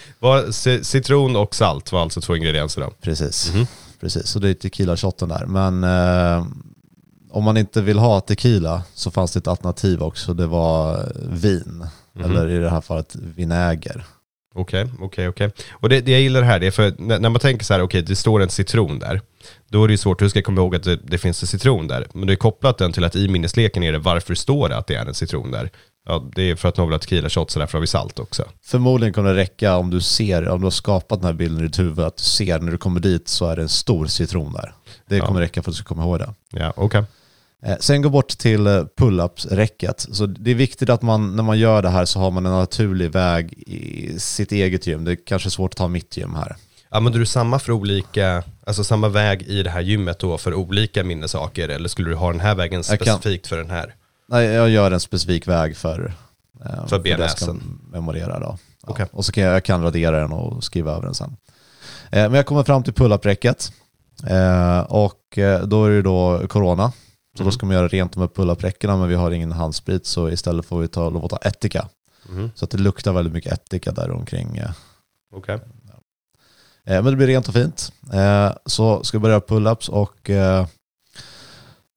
Citron 0.82 1.36
och 1.36 1.54
salt 1.54 1.92
var 1.92 2.02
alltså 2.02 2.20
två 2.20 2.36
ingredienser 2.36 2.80
då. 2.80 2.90
Precis. 3.00 3.52
Mhm. 3.54 3.66
Precis, 4.00 4.26
så 4.26 4.38
det 4.38 4.48
är 4.50 4.54
tequila-shotten 4.54 5.28
där. 5.28 5.46
Men 5.46 5.84
eh, 5.84 6.46
om 7.30 7.44
man 7.44 7.56
inte 7.56 7.82
vill 7.82 7.98
ha 7.98 8.20
tequila 8.20 8.82
så 8.94 9.10
fanns 9.10 9.32
det 9.32 9.38
ett 9.38 9.48
alternativ 9.48 10.02
också. 10.02 10.34
Det 10.34 10.46
var 10.46 11.12
vin, 11.30 11.86
Mhm. 12.16 12.24
eller 12.30 12.48
i 12.50 12.58
det 12.58 12.70
här 12.70 12.80
fallet 12.80 13.16
vinäger. 13.16 14.04
Okej, 14.54 14.86
okej, 15.00 15.28
okej. 15.28 15.50
Och 15.72 15.88
det, 15.88 16.00
det 16.00 16.12
jag 16.12 16.20
gillar 16.20 16.40
det 16.40 16.46
här, 16.46 16.60
det 16.60 16.66
är 16.66 16.70
för 16.70 16.94
när, 16.98 17.18
när 17.18 17.28
man 17.30 17.40
tänker 17.40 17.64
så 17.64 17.74
här, 17.74 17.80
okej, 17.82 18.02
det 18.02 18.16
står 18.16 18.42
en 18.42 18.48
citron 18.50 18.98
där. 18.98 19.20
Då 19.68 19.84
är 19.84 19.88
det 19.88 19.92
ju 19.92 19.98
svårt, 19.98 20.22
hur 20.22 20.28
ska 20.28 20.38
jag 20.38 20.44
komma 20.44 20.60
ihåg 20.60 20.74
att 20.76 20.82
det, 20.82 20.96
det 20.96 21.18
finns 21.18 21.42
en 21.42 21.46
citron 21.46 21.86
där? 21.88 22.06
Men 22.14 22.26
du 22.26 22.32
är 22.32 22.36
kopplat 22.36 22.78
den 22.78 22.92
till 22.92 23.04
att 23.04 23.16
i 23.16 23.28
minnesleken 23.28 23.82
är 23.82 23.92
det 23.92 23.98
varför 23.98 24.34
står 24.34 24.68
det 24.68 24.76
att 24.76 24.86
det 24.86 24.94
är 24.94 25.06
en 25.06 25.14
citron 25.14 25.50
där? 25.50 25.70
Ja, 26.06 26.30
det 26.34 26.42
är 26.50 26.56
för 26.56 26.68
att 26.68 26.76
ha 26.76 26.98
tequila 26.98 27.28
shot, 27.28 27.50
så 27.50 27.58
därför 27.58 27.72
har 27.78 27.80
vi 27.80 27.86
salt 27.86 28.18
också. 28.18 28.44
Förmodligen 28.62 29.12
kommer 29.12 29.34
det 29.34 29.40
räcka 29.40 29.76
om 29.76 29.90
du 29.90 30.00
ser, 30.00 30.48
om 30.48 30.60
du 30.60 30.66
har 30.66 30.70
skapat 30.70 31.20
den 31.20 31.26
här 31.26 31.32
bilden 31.34 31.60
i 31.60 31.62
ditt 31.66 31.78
huvud, 31.78 32.00
att 32.04 32.16
du 32.16 32.22
ser 32.22 32.58
när 32.60 32.72
du 32.72 32.78
kommer 32.78 33.00
dit 33.00 33.28
så 33.28 33.46
är 33.46 33.56
det 33.56 33.62
en 33.62 33.68
stor 33.68 34.06
citron 34.06 34.52
där. 34.52 34.74
Det 35.08 35.16
Ja. 35.16 35.26
kommer 35.26 35.40
räcka 35.40 35.62
för 35.62 35.70
att 35.70 35.76
du 35.76 35.82
ska 35.82 35.88
komma 35.94 36.02
ihåg 36.02 36.18
det. 36.18 36.34
Ja, 36.50 36.72
okej. 36.76 37.04
Eh, 37.64 37.76
Sen 37.80 38.02
gå 38.02 38.08
bort 38.08 38.28
till 38.28 38.66
eh, 38.66 38.84
pull-ups-räcket. 38.96 40.06
Så 40.12 40.26
det 40.26 40.50
är 40.50 40.54
viktigt 40.54 40.90
att 40.90 41.02
man, 41.02 41.36
när 41.36 41.42
man 41.42 41.58
gör 41.58 41.82
det 41.82 41.88
här 41.88 42.04
så 42.04 42.18
har 42.20 42.30
man 42.30 42.46
en 42.46 42.52
naturlig 42.52 43.10
väg 43.10 43.52
i 43.66 44.18
sitt 44.18 44.52
eget 44.52 44.86
gym. 44.86 45.04
Det 45.04 45.10
är 45.12 45.18
kanske 45.26 45.50
svårt 45.50 45.70
att 45.72 45.76
ta 45.76 45.88
mitt 45.88 46.16
gym 46.16 46.34
här. 46.34 46.56
Använder 46.88 47.20
du 47.20 47.26
samma 47.26 47.58
för 47.58 47.72
olika, 47.72 48.42
alltså 48.66 48.84
samma 48.84 49.08
väg 49.08 49.42
i 49.42 49.62
det 49.62 49.70
här 49.70 49.80
gymmet 49.80 50.18
då 50.18 50.38
för 50.38 50.54
olika 50.54 51.04
minnesaker? 51.04 51.68
Eller 51.68 51.88
skulle 51.88 52.08
du 52.10 52.14
ha 52.16 52.30
den 52.32 52.40
här 52.40 52.54
vägen 52.54 52.84
specifikt 52.84 53.46
för 53.46 53.56
den 53.56 53.70
här? 53.70 53.94
Nej, 54.28 54.46
jag 54.46 54.68
gör 54.70 54.90
en 54.90 55.00
specifik 55.00 55.48
väg 55.48 55.76
för, 55.76 56.14
eh, 56.64 56.86
För 56.86 56.98
det 56.98 57.08
jag 57.08 57.30
ska 57.30 57.56
memorera. 57.92 58.38
Då. 58.38 58.46
Ja. 58.82 58.88
Okej. 58.90 59.06
Och 59.12 59.24
så 59.24 59.32
kan 59.32 59.44
jag, 59.44 59.54
jag 59.54 59.64
kan 59.64 59.82
radera 59.82 60.20
den 60.20 60.32
och 60.32 60.64
skriva 60.64 60.92
över 60.92 61.02
den 61.02 61.14
sen. 61.14 61.36
Eh, 62.10 62.22
men 62.22 62.34
jag 62.34 62.46
kommer 62.46 62.62
fram 62.62 62.82
till 62.82 62.92
pull-up-räcket. 62.92 63.72
Eh, 64.26 64.80
och 64.80 65.38
eh, 65.38 65.62
då 65.66 65.84
är 65.84 65.90
det 65.90 66.02
då 66.02 66.48
corona. 66.48 66.92
Så 67.36 67.42
Mhm. 67.42 67.46
då 67.48 67.52
ska 67.52 67.66
man 67.66 67.74
göra 67.76 67.88
rent 67.88 68.16
här 68.16 68.26
pull-up-räckena 68.26 68.96
men 68.96 69.08
vi 69.08 69.14
har 69.14 69.30
ingen 69.30 69.52
handsprit 69.52 70.06
så 70.06 70.28
istället 70.30 70.66
får 70.66 70.80
vi 70.80 70.88
ta, 70.88 71.10
lov 71.10 71.24
att 71.24 71.30
ta 71.30 71.36
ättika. 71.36 71.88
Mhm. 72.28 72.50
Så 72.54 72.64
att 72.64 72.70
det 72.70 72.78
luktar 72.78 73.12
väldigt 73.12 73.34
mycket 73.34 73.52
ättika 73.52 73.92
där 73.92 74.10
omkring. 74.10 74.56
eh. 74.56 74.70
Okej. 75.34 75.54
Eh, 76.86 77.02
men 77.02 77.04
det 77.04 77.16
blir 77.16 77.26
rent 77.26 77.48
och 77.48 77.54
fint. 77.54 77.92
Så 78.66 79.04
ska 79.04 79.18
vi 79.18 79.22
börja 79.22 79.38
pull-ups 79.40 79.90
och 79.90 80.30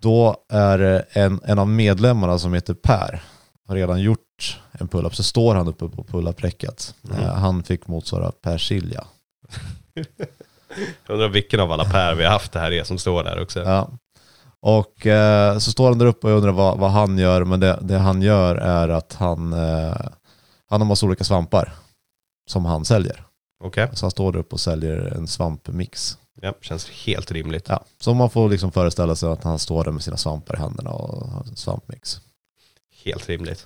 då 0.01 0.35
är 0.49 1.05
en, 1.11 1.39
en 1.43 1.59
av 1.59 1.67
medlemmarna 1.67 2.39
som 2.39 2.53
heter 2.53 2.73
Per 2.73 3.23
har 3.67 3.75
redan 3.75 4.01
gjort 4.01 4.59
en 4.71 4.87
pull-up. 4.87 5.15
Så 5.15 5.23
står 5.23 5.55
han 5.55 5.67
uppe 5.67 5.89
på 5.89 6.03
pull-up-räcket. 6.03 6.95
Mhm. 7.01 7.19
Eh, 7.19 7.33
han 7.33 7.63
fick 7.63 7.87
motsvara 7.87 8.31
Per 8.31 8.57
Silja. 8.57 9.03
Jag 9.93 10.05
undrar 11.13 11.29
vilken 11.29 11.59
av 11.59 11.71
alla 11.71 11.85
Per 11.85 12.15
vi 12.15 12.23
har 12.23 12.31
haft 12.31 12.51
det 12.51 12.59
här 12.59 12.71
är 12.71 12.83
som 12.83 12.97
står 12.97 13.23
där 13.23 13.41
också. 13.41 13.59
Ja. 13.59 13.89
Och 14.59 15.07
eh, 15.07 15.57
så 15.57 15.71
står 15.71 15.89
han 15.89 15.97
där 15.97 16.05
uppe 16.05 16.27
och 16.27 16.37
undrar 16.37 16.51
vad, 16.51 16.77
vad 16.77 16.91
han 16.91 17.17
gör, 17.17 17.43
men 17.43 17.59
det, 17.59 17.79
det 17.81 17.97
han 17.97 18.21
gör 18.21 18.55
är 18.55 18.89
att 18.89 19.13
han, 19.13 19.53
eh, 19.53 19.95
han 20.69 20.81
har 20.81 20.85
massa 20.85 21.05
olika 21.05 21.23
svampar 21.23 21.73
som 22.49 22.65
han 22.65 22.85
säljer. 22.85 23.23
Okej, 23.63 23.89
Så 23.93 24.05
han 24.05 24.11
står 24.11 24.31
där 24.31 24.39
uppe 24.39 24.53
och 24.53 24.59
säljer 24.59 24.97
en 24.97 25.27
svampmix. 25.27 26.17
Ja, 26.41 26.53
känns 26.61 26.89
helt 26.89 27.31
rimligt. 27.31 27.65
Ja, 27.69 27.83
så 27.99 28.13
man 28.13 28.29
får 28.29 28.49
liksom 28.49 28.71
föreställa 28.71 29.15
sig 29.15 29.29
att 29.29 29.43
han 29.43 29.59
står 29.59 29.83
där 29.83 29.91
med 29.91 30.03
sina 30.03 30.17
svampar 30.17 30.55
i 30.55 30.59
händerna 30.59 30.89
och 30.89 31.27
har 31.29 31.45
svampmix. 31.55 32.21
Helt 33.03 33.29
rimligt. 33.29 33.65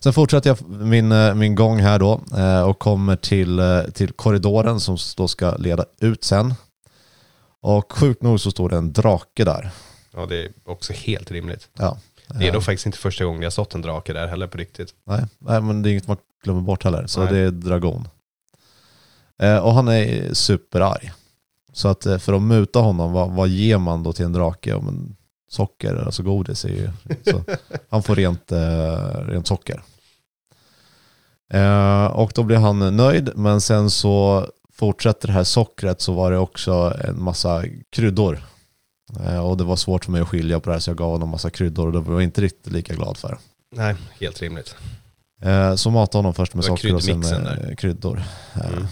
Sen 0.00 0.12
fortsätter 0.12 0.50
jag 0.50 0.68
min, 0.68 1.12
eh, 1.12 1.34
min 1.34 1.54
gång 1.54 1.78
här 1.78 1.98
då 1.98 2.20
eh, 2.36 2.62
och 2.62 2.78
kommer 2.78 3.16
till, 3.16 3.58
eh, 3.58 3.82
till 3.82 4.12
korridoren 4.12 4.80
som 4.80 4.98
då 5.16 5.28
ska 5.28 5.56
leda 5.56 5.84
ut 6.00 6.24
sen. 6.24 6.54
Och 7.60 7.92
sjukt 7.92 8.22
nog 8.22 8.40
så 8.40 8.50
står 8.50 8.68
det 8.68 8.76
en 8.76 8.92
drake 8.92 9.44
där. 9.44 9.70
Ja, 10.12 10.26
det 10.26 10.44
är 10.44 10.52
också 10.64 10.92
helt 10.92 11.30
rimligt. 11.30 11.68
Ja. 11.78 11.98
Det 12.26 12.48
är 12.48 12.52
nog 12.52 12.64
faktiskt 12.64 12.86
inte 12.86 12.98
första 12.98 13.24
gången 13.24 13.42
jag 13.42 13.46
har 13.46 13.50
stått 13.50 13.74
en 13.74 13.82
drake 13.82 14.12
där 14.12 14.26
heller 14.26 14.46
på 14.46 14.58
riktigt. 14.58 14.94
nej, 15.06 15.24
nej, 15.38 15.60
men 15.60 15.82
det 15.82 15.88
är 15.88 15.90
inget 15.90 16.08
man 16.08 16.16
glömmer 16.44 16.60
bort 16.60 16.84
heller. 16.84 17.06
Så 17.06 17.20
Nej. 17.20 17.32
det 17.32 17.38
är 17.38 17.50
dragon. 17.50 18.08
Eh, 19.42 19.58
och 19.58 19.74
han 19.74 19.88
är 19.88 20.34
superarg. 20.34 21.12
Så 21.74 21.88
att 21.88 22.06
eh, 22.06 22.18
för 22.18 22.32
att 22.32 22.42
muta 22.42 22.78
honom, 22.78 23.12
vad, 23.12 23.30
vad 23.30 23.48
ger 23.48 23.78
man 23.78 24.02
då 24.02 24.12
till 24.12 24.24
en 24.24 24.32
drake? 24.32 24.70
Ja, 24.70 24.80
men 24.80 25.16
socker, 25.50 26.04
alltså 26.06 26.22
godis 26.22 26.64
är 26.64 26.68
ju... 26.68 26.90
Så 27.30 27.42
han 27.90 28.02
får 28.02 28.14
rent, 28.16 28.52
eh, 28.52 28.96
rent 29.28 29.46
socker. 29.46 29.82
Eh, 31.52 32.06
och 32.06 32.32
då 32.34 32.42
blir 32.42 32.56
han 32.56 32.96
nöjd, 32.96 33.30
men 33.34 33.60
sen 33.60 33.90
så 33.90 34.46
fortsätter 34.72 35.26
det 35.26 35.32
här 35.34 35.44
sockret 35.44 36.00
så 36.00 36.12
var 36.12 36.30
det 36.30 36.38
också 36.38 36.96
en 37.04 37.22
massa 37.22 37.64
kryddor. 37.92 38.38
Eh, 39.26 39.38
och 39.46 39.56
det 39.56 39.64
var 39.64 39.76
svårt 39.76 40.04
för 40.04 40.12
mig 40.12 40.20
att 40.20 40.28
skilja 40.28 40.60
på 40.60 40.70
det 40.70 40.74
här 40.74 40.80
så 40.80 40.90
jag 40.90 40.96
gav 40.98 41.10
honom 41.10 41.28
massa 41.28 41.50
kryddor 41.50 41.86
och 41.86 41.92
det 41.92 42.00
var 42.00 42.12
jag 42.12 42.22
inte 42.22 42.40
riktigt 42.40 42.72
lika 42.72 42.94
glad 42.94 43.16
för. 43.16 43.38
Nej, 43.76 43.94
helt 44.20 44.40
rimligt. 44.42 44.76
Eh, 45.42 45.74
så 45.74 45.90
matade 45.90 46.18
honom 46.18 46.34
först 46.34 46.54
med 46.54 46.64
socker 46.64 46.94
och 46.94 47.02
sen 47.02 47.20
med 47.20 47.78
kryddor. 47.78 48.22
Eh, 48.54 48.68
Mm. 48.72 48.86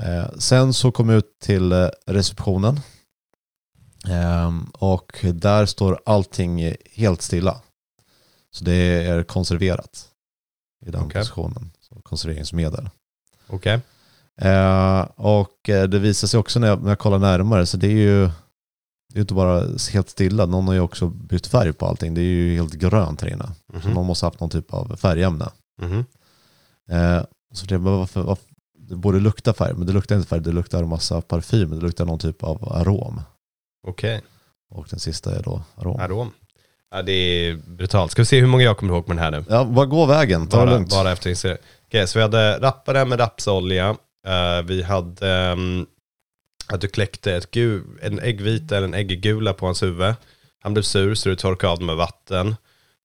Eh, 0.00 0.28
sen 0.38 0.72
så 0.72 0.92
kom 0.92 1.08
jag 1.08 1.18
ut 1.18 1.38
till 1.42 1.72
eh, 1.72 1.88
receptionen. 2.06 2.80
Eh, 4.08 4.52
och 4.72 5.24
där 5.32 5.66
står 5.66 6.00
allting 6.06 6.74
helt 6.92 7.22
stilla. 7.22 7.60
Så 8.50 8.64
det 8.64 8.74
är 9.06 9.22
konserverat 9.22 10.08
i 10.86 10.90
den 10.90 11.02
Okej. 11.04 11.20
positionen. 11.20 11.70
Konserveringsmedel. 12.02 12.88
Okej. 13.46 13.80
Eh, 14.40 15.00
och 15.16 15.68
eh, 15.68 15.88
det 15.88 15.98
visar 15.98 16.28
sig 16.28 16.40
också 16.40 16.58
när 16.60 16.68
jag, 16.68 16.82
när 16.82 16.88
jag 16.88 16.98
kollar 16.98 17.18
närmare 17.18 17.66
så 17.66 17.76
det 17.76 17.86
är 17.86 17.90
ju 17.90 18.30
det 19.12 19.18
är 19.18 19.20
inte 19.20 19.34
bara 19.34 19.62
helt 19.92 20.10
stilla. 20.10 20.46
Någon 20.46 20.66
har 20.66 20.74
ju 20.74 20.80
också 20.80 21.08
bytt 21.08 21.46
färg 21.46 21.72
på 21.72 21.86
allting. 21.86 22.14
Det 22.14 22.20
är 22.20 22.24
ju 22.24 22.54
helt 22.56 22.74
grönt 22.74 23.20
här 23.20 23.28
inne. 23.28 23.48
Så 23.72 23.86
Mhm. 23.88 23.94
någon 23.94 24.06
måste 24.06 24.26
ha 24.26 24.30
haft 24.30 24.40
någon 24.40 24.50
typ 24.50 24.74
av 24.74 24.96
färgämne. 24.96 25.48
Mhm. 25.82 26.04
Eh, 26.90 27.22
så 27.54 27.66
det, 27.66 27.78
var 27.78 27.98
varför, 27.98 28.22
varför, 28.22 28.44
det 28.88 28.96
borde 28.96 29.20
lukta 29.20 29.54
färg, 29.54 29.74
men 29.74 29.86
det 29.86 29.92
luktar 29.92 30.16
inte 30.16 30.28
färg. 30.28 30.40
Det 30.40 30.52
luktar 30.52 30.82
en 30.82 30.88
massa 30.88 31.20
parfym. 31.20 31.70
Det 31.70 31.76
luktar 31.86 32.04
någon 32.04 32.18
typ 32.18 32.42
av 32.42 32.72
arom. 32.72 33.20
Okej. 33.86 34.22
Och 34.70 34.86
den 34.90 34.98
sista 34.98 35.36
är 35.36 35.42
då 35.42 35.62
arom. 35.76 36.00
Arom. 36.00 36.32
Ja, 36.90 37.02
det 37.02 37.12
är 37.12 37.56
brutalt. 37.56 38.12
Ska 38.12 38.22
vi 38.22 38.26
se 38.26 38.40
hur 38.40 38.46
många 38.46 38.64
jag 38.64 38.76
kommer 38.76 38.94
ihåg 38.94 39.08
med 39.08 39.16
den 39.16 39.24
här 39.24 39.30
nu? 39.30 39.44
Ja, 39.48 39.64
vad 39.64 39.88
går 39.88 40.06
vägen? 40.06 40.46
Ta 40.46 40.60
det 40.60 40.66
bara, 40.66 40.74
lugnt. 40.74 40.90
bara 40.90 41.12
efter. 41.12 41.58
Okej, 41.86 42.06
så 42.06 42.18
vi 42.18 42.22
hade 42.22 42.58
rappare 42.58 43.04
med 43.04 43.20
rapsolja. 43.20 43.96
Eh, 44.26 44.62
vi 44.64 44.82
hade 44.82 45.52
um, 45.52 45.86
att 46.66 46.80
du 46.80 46.88
kläckte 46.88 47.34
ett 47.34 47.56
en 48.02 48.20
äggvita 48.20 48.76
eller 48.76 48.88
en 48.88 48.94
ägggula 48.94 49.52
på 49.52 49.66
hans 49.66 49.82
huvud. 49.82 50.14
Han 50.62 50.74
blev 50.74 50.82
sur 50.82 51.14
så 51.14 51.28
du 51.28 51.36
torkade 51.36 51.72
av 51.72 51.78
det 51.78 51.84
med 51.84 51.96
vatten. 51.96 52.56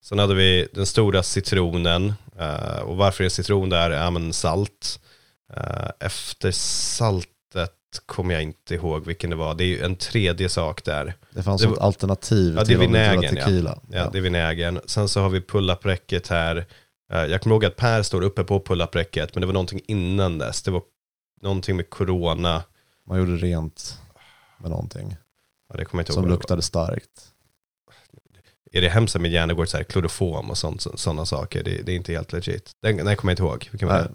Sen 0.03 0.19
hade 0.19 0.35
vi 0.35 0.67
den 0.73 0.85
stora 0.85 1.23
citronen. 1.23 2.13
eh, 2.39 2.79
och 2.81 2.97
varför 2.97 3.23
är 3.23 3.29
citron 3.29 3.69
där? 3.69 3.91
Ja 3.91 4.09
men 4.09 4.33
salt. 4.33 4.99
Eh, 5.57 5.89
efter 5.99 6.51
saltet 6.51 7.71
kommer 8.05 8.33
jag 8.33 8.43
inte 8.43 8.75
ihåg 8.75 9.05
vilken 9.05 9.29
det 9.29 9.35
var. 9.35 9.55
Det 9.55 9.63
är 9.63 9.67
ju 9.67 9.81
en 9.83 9.95
tredje 9.95 10.49
sak 10.49 10.83
där. 10.83 11.15
Det 11.31 11.43
fanns 11.43 11.61
det 11.61 11.67
ett 11.67 11.77
alternativ 11.77 12.47
Ja, 12.47 12.55
det 12.55 12.61
är 12.61 12.65
till 12.65 12.77
det 12.79 12.85
vinägen, 12.85 13.23
ja. 13.23 13.29
tequila. 13.29 13.79
Ja, 13.91 14.09
det 14.09 14.17
är 14.17 14.21
vinägen. 14.21 14.79
Sen 14.85 15.09
så 15.09 15.21
har 15.21 15.29
vi 15.29 15.41
pull-up-räcket 15.41 16.27
här. 16.27 16.65
Eh, 17.13 17.19
Jag 17.25 17.41
kommer 17.41 17.55
ihåg 17.55 17.65
att 17.65 17.75
Per 17.75 18.03
står 18.03 18.21
uppe 18.21 18.43
på 18.43 18.59
pull-up-räcket, 18.59 19.35
men 19.35 19.41
det 19.41 19.47
var 19.47 19.53
någonting 19.53 19.81
innan 19.87 20.37
dess. 20.37 20.61
Det 20.61 20.71
var 20.71 20.81
någonting 21.41 21.75
med 21.75 21.89
corona. 21.89 22.63
Man 23.07 23.19
gjorde 23.19 23.35
rent 23.35 23.99
med 24.59 24.69
någonting 24.71 25.15
Ja, 25.69 25.77
det 25.77 25.85
kommer 25.85 25.99
jag 26.01 26.03
inte 26.03 26.11
ihåg. 26.13 26.23
som 26.23 26.29
luktade 26.31 26.61
starkt. 26.61 27.09
Är 28.73 28.81
det 28.81 28.89
hemskt 28.89 29.19
med 29.19 29.31
hjärna 29.31 29.53
går 29.53 29.65
så 29.65 29.77
här 29.77 29.83
klorofom 29.83 30.49
och 30.49 30.57
sådana 30.57 31.25
saker? 31.25 31.63
Det, 31.63 31.81
det 31.85 31.91
är 31.91 31.95
inte 31.95 32.11
helt 32.13 32.33
legit. 32.33 32.71
Den, 32.81 32.97
den 32.97 33.15
kommer 33.15 33.31
jag 33.31 33.33
inte 33.33 33.43
ihåg. 33.43 33.67
Vilken 33.71 33.87
var? 33.87 34.11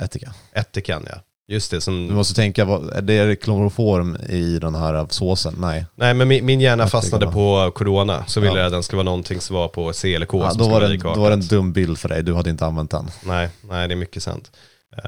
Ättika. 0.00 0.34
Ättikan, 0.52 1.06
ja. 1.10 1.16
Just 1.48 1.70
det, 1.70 1.76
Du 1.76 1.80
som... 1.80 2.14
måste 2.14 2.34
tänka, 2.34 2.64
vad- 2.64 3.10
är 3.10 3.26
det 3.26 3.36
kloroform 3.36 4.16
i 4.28 4.58
den 4.58 4.74
här 4.74 5.06
såsen? 5.10 5.54
Nej. 5.58 5.86
Nej, 5.94 6.14
men 6.14 6.28
min, 6.28 6.46
min 6.46 6.60
hjärna 6.60 6.86
fastnade 6.86 7.26
på 7.26 7.72
corona. 7.74 8.24
Så 8.26 8.40
ville 8.40 8.52
Ja. 8.52 8.58
jag 8.58 8.66
att 8.66 8.72
den 8.72 8.82
skulle 8.82 8.96
vara 8.96 9.04
någonting 9.04 9.40
som 9.40 9.56
var 9.56 9.68
på 9.68 9.92
C 9.92 10.14
eller 10.14 10.26
K. 10.26 10.42
Ja, 10.42 10.52
då, 10.54 10.68
var 10.68 10.80
det, 10.80 10.96
då 10.96 11.14
var 11.14 11.28
det 11.30 11.34
en 11.34 11.40
dum 11.46 11.72
bild 11.72 11.98
för 11.98 12.08
dig, 12.08 12.22
du 12.22 12.34
hade 12.34 12.50
inte 12.50 12.66
använt 12.66 12.90
den. 12.90 13.10
Nej, 13.24 13.48
nej, 13.70 13.88
det 13.88 13.94
är 13.94 13.96
mycket 13.96 14.22
sant. 14.22 14.50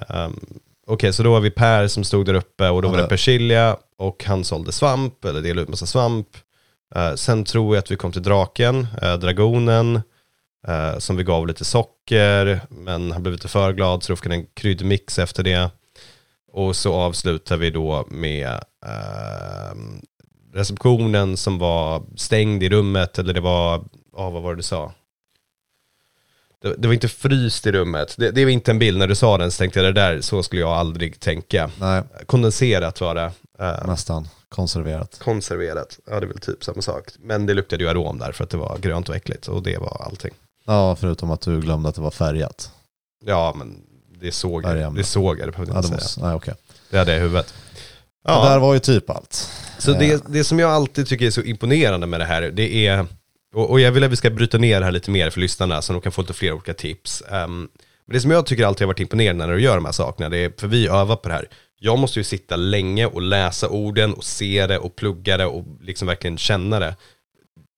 Um, 0.09 0.41
Okej, 0.89 1.13
så 1.13 1.23
då 1.23 1.33
var 1.33 1.41
vi 1.41 1.51
Per 1.51 1.89
som 1.89 2.05
stod 2.05 2.27
där 2.27 2.35
uppe 2.35 2.69
och 2.69 2.83
då 2.83 2.89
var 2.89 2.97
det 2.99 3.09
Persilja 3.09 3.77
och 3.99 4.25
han 4.27 4.45
sålde 4.45 4.73
svamp, 4.73 5.25
eller 5.25 5.41
delade 5.41 5.63
ut 5.63 5.69
massa 5.69 5.87
svamp. 5.87 6.29
Eh, 6.95 7.15
sen 7.15 7.45
tror 7.45 7.77
jag 7.77 7.83
att 7.83 7.91
vi 7.91 7.97
kom 7.97 8.13
till 8.13 8.23
draken, 8.23 8.87
eh, 9.03 9.15
dragonen, 9.15 10.01
eh, 10.67 10.99
som 10.99 11.17
vi 11.17 11.25
gav 11.25 11.47
lite 11.47 11.65
socker, 11.65 12.61
men 12.69 13.13
han 13.13 13.23
blev 13.23 13.33
lite 13.33 13.49
för 13.49 13.73
glad 13.73 14.03
så 14.03 14.13
då 14.13 14.17
fick 14.17 14.25
han 14.25 14.33
en 14.33 14.47
kryddmix 14.55 15.19
efter 15.19 15.43
det. 15.43 15.71
Och 16.53 16.77
så 16.77 16.95
avslutar 16.95 17.57
vi 17.57 17.71
då 17.71 18.07
med 18.11 18.61
ehm, 18.87 20.01
receptionen 20.53 21.37
som 21.37 21.59
var 21.59 22.03
stängd 22.17 22.63
i 22.63 22.69
rummet, 22.69 23.19
eller 23.19 23.35
det 23.35 23.41
var, 23.41 23.85
ja 24.17 24.31
vad 24.31 24.43
var 24.43 24.51
det 24.51 24.59
du 24.59 24.63
sa? 24.63 24.93
Det, 26.63 26.75
det 26.79 26.89
var 26.89 26.95
inte 26.95 27.09
fryst 27.09 27.67
i 27.67 27.73
rummet. 27.73 28.15
Det, 28.19 28.31
det 28.31 28.45
var 28.45 28.53
inte 28.53 28.71
en 28.71 28.79
bild, 28.79 28.99
när 28.99 29.07
du 29.07 29.15
sa 29.15 29.39
den 29.39 29.51
så 29.51 29.59
tänkte 29.59 29.79
jag 29.81 29.95
det 29.95 30.01
där, 30.01 30.21
så 30.21 30.43
skulle 30.43 30.61
jag 30.61 30.71
aldrig 30.71 31.21
tänka. 31.21 31.71
Nej, 31.81 32.03
Kondenserat 32.27 33.01
var 33.01 33.15
det. 33.15 33.33
Eh, 33.59 33.87
nästan. 33.87 34.29
Konserverat. 34.49 35.19
konserverat, 35.19 35.99
ja 36.07 36.21
det 36.21 36.27
är 36.27 36.29
väl 36.29 36.41
typ 36.41 36.65
samma 36.65 36.83
sak. 36.83 37.05
Men 37.19 37.47
det 37.47 37.55
luktade 37.55 37.85
ju 37.85 37.91
arom 37.91 38.19
där 38.19 38.33
för 38.33 38.45
att 38.45 38.51
det 38.51 38.57
var 38.57 38.79
grönt 38.79 39.09
och 39.09 39.17
äckligt 39.17 39.49
och 39.49 39.63
det 39.63 39.79
var 39.79 40.03
allting. 40.07 40.35
Ja, 40.67 40.97
förutom 40.97 41.31
att 41.31 41.41
du 41.41 41.61
glömde 41.61 41.89
att 41.89 41.95
det 41.95 42.01
var 42.01 42.11
färgat. 42.11 42.71
Ja 43.25 43.55
men 43.59 43.83
det 44.21 44.33
såg 44.33 44.65
jag, 44.65 44.95
det 44.95 45.05
såg 45.05 45.39
jag, 45.39 45.49
det 45.49 45.53
behövde 45.53 45.73
Ja, 45.73 45.77
jag 45.77 45.85
inte 45.85 45.89
säga. 45.89 46.05
måste, 46.05 46.21
nej, 46.23 46.35
okej. 46.35 46.55
Det 46.91 46.99
hade 46.99 47.11
jag 47.13 47.19
i 47.19 47.23
huvudet. 47.23 47.55
Det 48.27 48.33
där 48.33 48.53
Ja, 48.55 48.59
var 48.59 48.75
ju 48.75 48.81
typ 48.81 49.11
allt. 49.11 49.51
så 49.79 49.93
det, 49.93 50.25
det 50.29 50.45
som 50.45 50.59
jag 50.59 50.71
alltid 50.71 51.07
tycker 51.07 51.27
är 51.27 51.31
så 51.31 51.43
imponerande 51.43 52.07
med 52.07 52.21
det 52.21 52.25
här, 52.25 52.43
det 52.43 52.87
är, 52.87 53.07
och, 53.55 53.71
och 53.71 53.81
jag 53.81 53.93
vill 53.93 54.05
att 54.05 54.11
vi 54.11 54.17
ska 54.17 54.31
bryta 54.31 54.59
ner 54.59 54.79
det 54.81 54.85
här 54.85 54.93
lite 54.93 55.11
mer 55.11 55.31
för 55.31 55.41
lyssnarna 55.41 55.83
så 55.83 55.93
de 55.93 56.03
kan 56.03 56.13
få 56.13 56.21
lite 56.21 56.35
fler 56.35 56.53
olika 56.53 56.75
tips. 56.75 57.23
Um, 57.31 57.69
men 58.07 58.15
det 58.15 58.21
som 58.21 58.31
jag 58.31 58.47
tycker 58.47 58.67
alltid 58.67 58.81
har 58.83 58.87
varit 58.87 59.01
imponerande 59.01 59.47
när 59.47 59.55
du 59.55 59.61
gör 59.63 59.75
de 59.75 59.85
här 59.85 59.93
sakerna, 59.93 60.29
det 60.29 60.39
är, 60.39 60.53
för 60.61 60.67
vi 60.69 60.87
övar 60.89 61.17
på 61.17 61.29
det 61.29 61.35
här, 61.35 61.49
jag 61.79 61.99
måste 61.99 62.21
ju 62.21 62.25
sitta 62.25 62.57
länge 62.57 63.07
och 63.07 63.23
läsa 63.23 63.69
orden 63.69 64.15
och 64.15 64.25
se 64.25 64.67
det 64.67 64.79
och 64.79 64.97
plugga 64.97 65.37
det 65.37 65.47
och 65.47 65.65
liksom 65.81 66.09
verkligen 66.09 66.39
känna 66.39 66.79
det. 66.79 66.97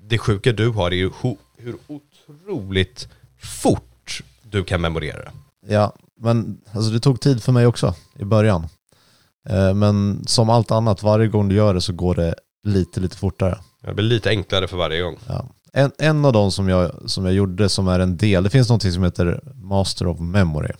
Det 0.03 0.19
sjuka 0.19 0.53
du 0.53 0.69
har 0.69 0.91
är 0.91 0.95
ju 0.97 1.11
hur 1.57 1.75
otroligt 2.29 3.09
fort 3.39 4.23
du 4.43 4.65
kan 4.65 4.81
memorera 4.81 5.19
det. 5.19 5.33
Ja, 5.75 5.93
men 6.21 6.61
alltså, 6.73 6.91
det 6.91 7.01
tog 7.01 7.21
tid 7.21 7.43
för 7.43 7.53
mig 7.53 7.67
också 7.67 7.95
i 8.19 8.25
början. 8.25 8.67
Eh, 9.49 9.75
Men 9.75 10.25
som 10.27 10.51
allt 10.51 10.71
annat, 10.71 11.03
varje 11.03 11.29
gång 11.29 11.49
du 11.49 11.55
gör 11.55 11.75
det 11.75 11.81
så 11.81 11.93
går 11.93 12.15
det 12.15 12.35
lite, 12.63 13.01
lite 13.01 13.17
fortare. 13.17 13.59
Det 13.83 13.95
blir 13.95 14.05
lite 14.05 14.29
enklare 14.31 14.69
för 14.69 14.77
varje 14.77 15.03
gång. 15.03 15.17
Ja. 15.27 15.49
En, 15.73 15.93
en 15.99 16.25
av 16.25 16.33
de 16.33 16.53
som 16.53 16.69
jag, 16.69 17.11
som 17.11 17.25
jag 17.25 17.35
gjorde 17.35 17.69
som 17.69 17.89
är 17.89 18.01
en 18.01 18.17
del, 18.17 18.45
det 18.45 18.51
finns 18.51 18.69
något 18.69 18.93
som 18.93 19.05
heter 19.05 19.41
Master 19.55 20.07
of 20.07 20.19
Memory. 20.21 20.73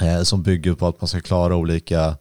Eh, 0.00 0.22
som 0.22 0.42
bygger 0.42 0.74
på 0.74 0.86
att 0.86 1.00
man 1.00 1.08
ska 1.08 1.20
klara 1.20 1.56
olika 1.56 2.16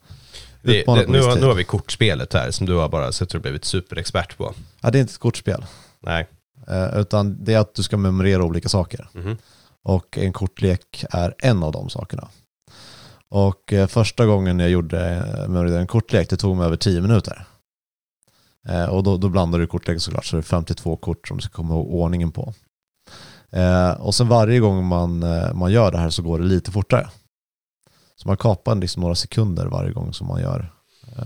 Det, 0.62 0.84
det, 0.86 1.08
nu, 1.08 1.22
har, 1.22 1.36
nu 1.36 1.46
har 1.46 1.54
vi 1.54 1.64
kortspelet 1.64 2.34
här 2.34 2.52
som 2.52 2.66
du 2.66 2.74
har 2.76 2.90
bara 2.90 3.12
suttit 3.12 3.36
och 3.36 3.42
blivit 3.42 3.66
superexpert 3.66 4.38
på. 4.38 4.54
Ja, 4.82 4.92
det 4.92 4.98
är 4.98 5.02
inte 5.02 5.12
ett 5.12 5.18
kortspel. 5.18 5.66
Nej. 6.00 6.28
Eh, 6.68 7.00
Utan 7.00 7.44
det 7.44 7.54
är 7.54 7.60
att 7.60 7.76
du 7.76 7.84
ska 7.84 7.98
memorera 7.98 8.44
olika 8.44 8.70
saker. 8.70 9.10
Mhm. 9.14 9.38
Och 9.84 10.18
en 10.18 10.34
kortlek 10.34 11.06
är 11.10 11.36
en 11.38 11.64
av 11.64 11.72
de 11.72 11.90
sakerna. 11.90 12.28
Och 13.30 13.74
eh, 13.74 13.88
första 13.88 14.26
gången 14.26 14.60
jag 14.60 14.70
gjorde 14.70 15.16
eh, 15.16 15.42
memorerade 15.50 15.80
en 15.80 15.88
kortlek, 15.88 16.30
det 16.30 16.38
tog 16.38 16.58
mig 16.58 16.66
över 16.66 16.78
10 16.78 17.02
minuter. 17.02 17.46
Eh, 18.68 18.86
och 18.86 19.04
då, 19.04 19.18
då 19.18 19.30
blandar 19.30 19.60
du 19.60 19.68
kortleken 19.68 20.00
såklart, 20.00 20.26
så 20.26 20.36
det 20.36 20.40
är 20.40 20.44
52 20.44 20.96
kort 20.96 21.28
som 21.28 21.38
du 21.38 21.42
ska 21.44 21.54
komma 21.54 21.74
ihåg 21.74 21.94
ordningen 21.94 22.32
på. 22.32 22.54
Och 23.98 24.16
sen 24.16 24.28
varje 24.28 24.60
gång 24.60 24.86
man, 24.86 25.20
man 25.54 25.72
gör 25.72 25.92
det 25.92 25.98
här 25.98 26.10
så 26.10 26.22
går 26.22 26.40
det 26.40 26.46
lite 26.46 26.72
fortare. 26.72 27.10
Så 28.16 28.28
man 28.28 28.38
kapar 28.38 28.76
liksom 28.76 29.02
några 29.02 29.16
sekunder 29.16 29.66
varje 29.66 29.92
gång 29.92 30.14
som 30.14 30.28
man 30.28 30.42
gör 30.42 30.74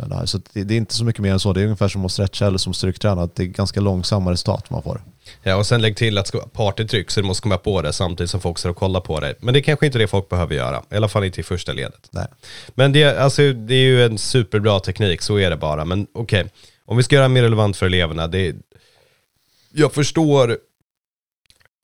det 0.07 0.15
här. 0.15 0.25
Så 0.25 0.41
det, 0.53 0.63
det 0.63 0.73
är 0.73 0.77
inte 0.77 0.93
så 0.93 1.05
mycket 1.05 1.21
mer 1.21 1.31
än 1.31 1.39
så. 1.39 1.53
Det 1.53 1.61
är 1.61 1.63
ungefär 1.63 1.87
som 1.87 2.05
att 2.05 2.11
stretcha 2.11 2.47
eller 2.47 2.57
som 2.57 2.73
styrketräna. 2.73 3.21
att 3.21 3.35
Det 3.35 3.43
är 3.43 3.47
ganska 3.47 3.81
långsammare 3.81 4.37
start 4.37 4.69
man 4.69 4.83
får. 4.83 5.01
Ja, 5.43 5.55
och 5.55 5.67
sen 5.67 5.81
lägg 5.81 5.97
till 5.97 6.17
att 6.17 6.53
partytryck 6.53 7.11
så 7.11 7.21
du 7.21 7.27
måste 7.27 7.41
komma 7.41 7.57
på 7.57 7.81
det 7.81 7.93
samtidigt 7.93 8.29
som 8.29 8.39
folk 8.39 8.57
står 8.57 8.69
och 8.69 8.75
kollar 8.75 9.01
på 9.01 9.19
dig. 9.19 9.35
Men 9.39 9.53
det 9.53 9.59
är 9.59 9.61
kanske 9.61 9.85
inte 9.85 9.97
det 9.97 10.07
folk 10.07 10.29
behöver 10.29 10.55
göra, 10.55 10.83
i 10.91 10.95
alla 10.95 11.07
fall 11.07 11.23
inte 11.23 11.39
i 11.39 11.43
första 11.43 11.73
ledet. 11.73 12.07
Nej. 12.11 12.27
Men 12.67 12.91
det, 12.93 13.17
alltså, 13.17 13.53
det 13.53 13.75
är 13.75 13.85
ju 13.85 14.05
en 14.05 14.17
superbra 14.17 14.79
teknik, 14.79 15.21
så 15.21 15.39
är 15.39 15.49
det 15.49 15.57
bara. 15.57 15.85
Men 15.85 16.07
okej, 16.13 16.45
om 16.85 16.97
vi 16.97 17.03
ska 17.03 17.15
göra 17.15 17.27
det 17.27 17.33
mer 17.33 17.43
relevant 17.43 17.77
för 17.77 17.85
eleverna, 17.85 18.27
det, 18.27 18.55
jag 19.71 19.93
förstår 19.93 20.57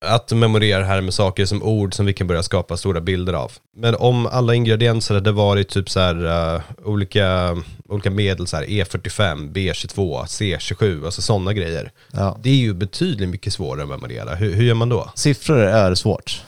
att 0.00 0.32
memorera 0.32 0.84
här 0.84 1.00
med 1.00 1.14
saker 1.14 1.46
som 1.46 1.62
ord 1.62 1.94
som 1.94 2.06
vi 2.06 2.12
kan 2.12 2.26
börja 2.26 2.42
skapa 2.42 2.76
stora 2.76 3.00
bilder 3.00 3.32
av. 3.32 3.52
Men 3.76 3.94
om 3.94 4.26
alla 4.26 4.54
ingredienser 4.54 5.14
hade 5.14 5.32
varit 5.32 5.68
typ 5.68 5.90
så 5.90 6.00
här 6.00 6.24
uh, 6.54 6.60
olika, 6.84 7.56
olika 7.88 8.10
medel, 8.10 8.46
så 8.46 8.56
här 8.56 8.64
E45, 8.64 9.52
B22, 9.52 10.24
C27, 10.24 11.04
alltså 11.04 11.22
sådana 11.22 11.52
grejer. 11.52 11.92
Ja. 12.12 12.38
Det 12.42 12.50
är 12.50 12.54
ju 12.54 12.74
betydligt 12.74 13.28
mycket 13.28 13.52
svårare 13.52 13.82
att 13.82 13.88
memorera. 13.88 14.34
Hur, 14.34 14.54
hur 14.54 14.64
gör 14.64 14.74
man 14.74 14.88
då? 14.88 15.10
Siffror 15.14 15.58
är 15.58 15.94
svårt. 15.94 16.42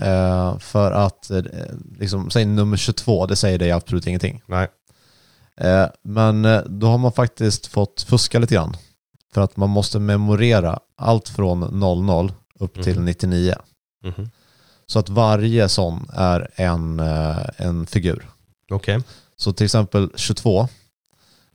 Eh, 0.00 0.58
för 0.58 0.92
att, 0.92 1.30
eh, 1.30 1.42
liksom, 1.98 2.30
säg 2.30 2.44
nummer 2.44 2.76
22, 2.76 3.26
det 3.26 3.36
säger 3.36 3.58
dig 3.58 3.72
absolut 3.72 4.06
ingenting. 4.06 4.42
Nej. 4.46 4.68
Eh, 5.60 5.86
men 6.02 6.42
då 6.66 6.86
har 6.86 6.98
man 6.98 7.12
faktiskt 7.12 7.66
fått 7.66 8.06
fuska 8.08 8.38
lite 8.38 8.54
grann. 8.54 8.76
För 9.34 9.40
att 9.40 9.56
man 9.56 9.70
måste 9.70 9.98
memorera 9.98 10.78
allt 10.96 11.28
från 11.28 11.60
00 11.60 12.32
upp 12.58 12.82
till 12.82 12.94
Mhm. 12.96 13.04
99. 13.04 13.54
Mhm. 14.04 14.30
Så 14.86 14.98
att 14.98 15.08
varje 15.08 15.68
sån 15.68 16.08
är 16.12 16.48
en, 16.54 17.00
eh, 17.00 17.38
en 17.56 17.86
figur. 17.86 18.28
Okej. 18.72 19.00
Så 19.36 19.52
till 19.52 19.64
exempel 19.64 20.10
22 20.16 20.68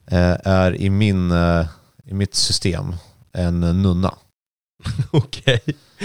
eh, 0.07 0.37
är 0.43 0.75
i, 0.75 0.89
min, 0.89 1.31
eh, 1.31 1.65
i 2.03 2.13
mitt 2.13 2.35
system 2.35 2.95
en 3.33 3.59
nunna. 3.59 4.13
Okej. 5.11 5.61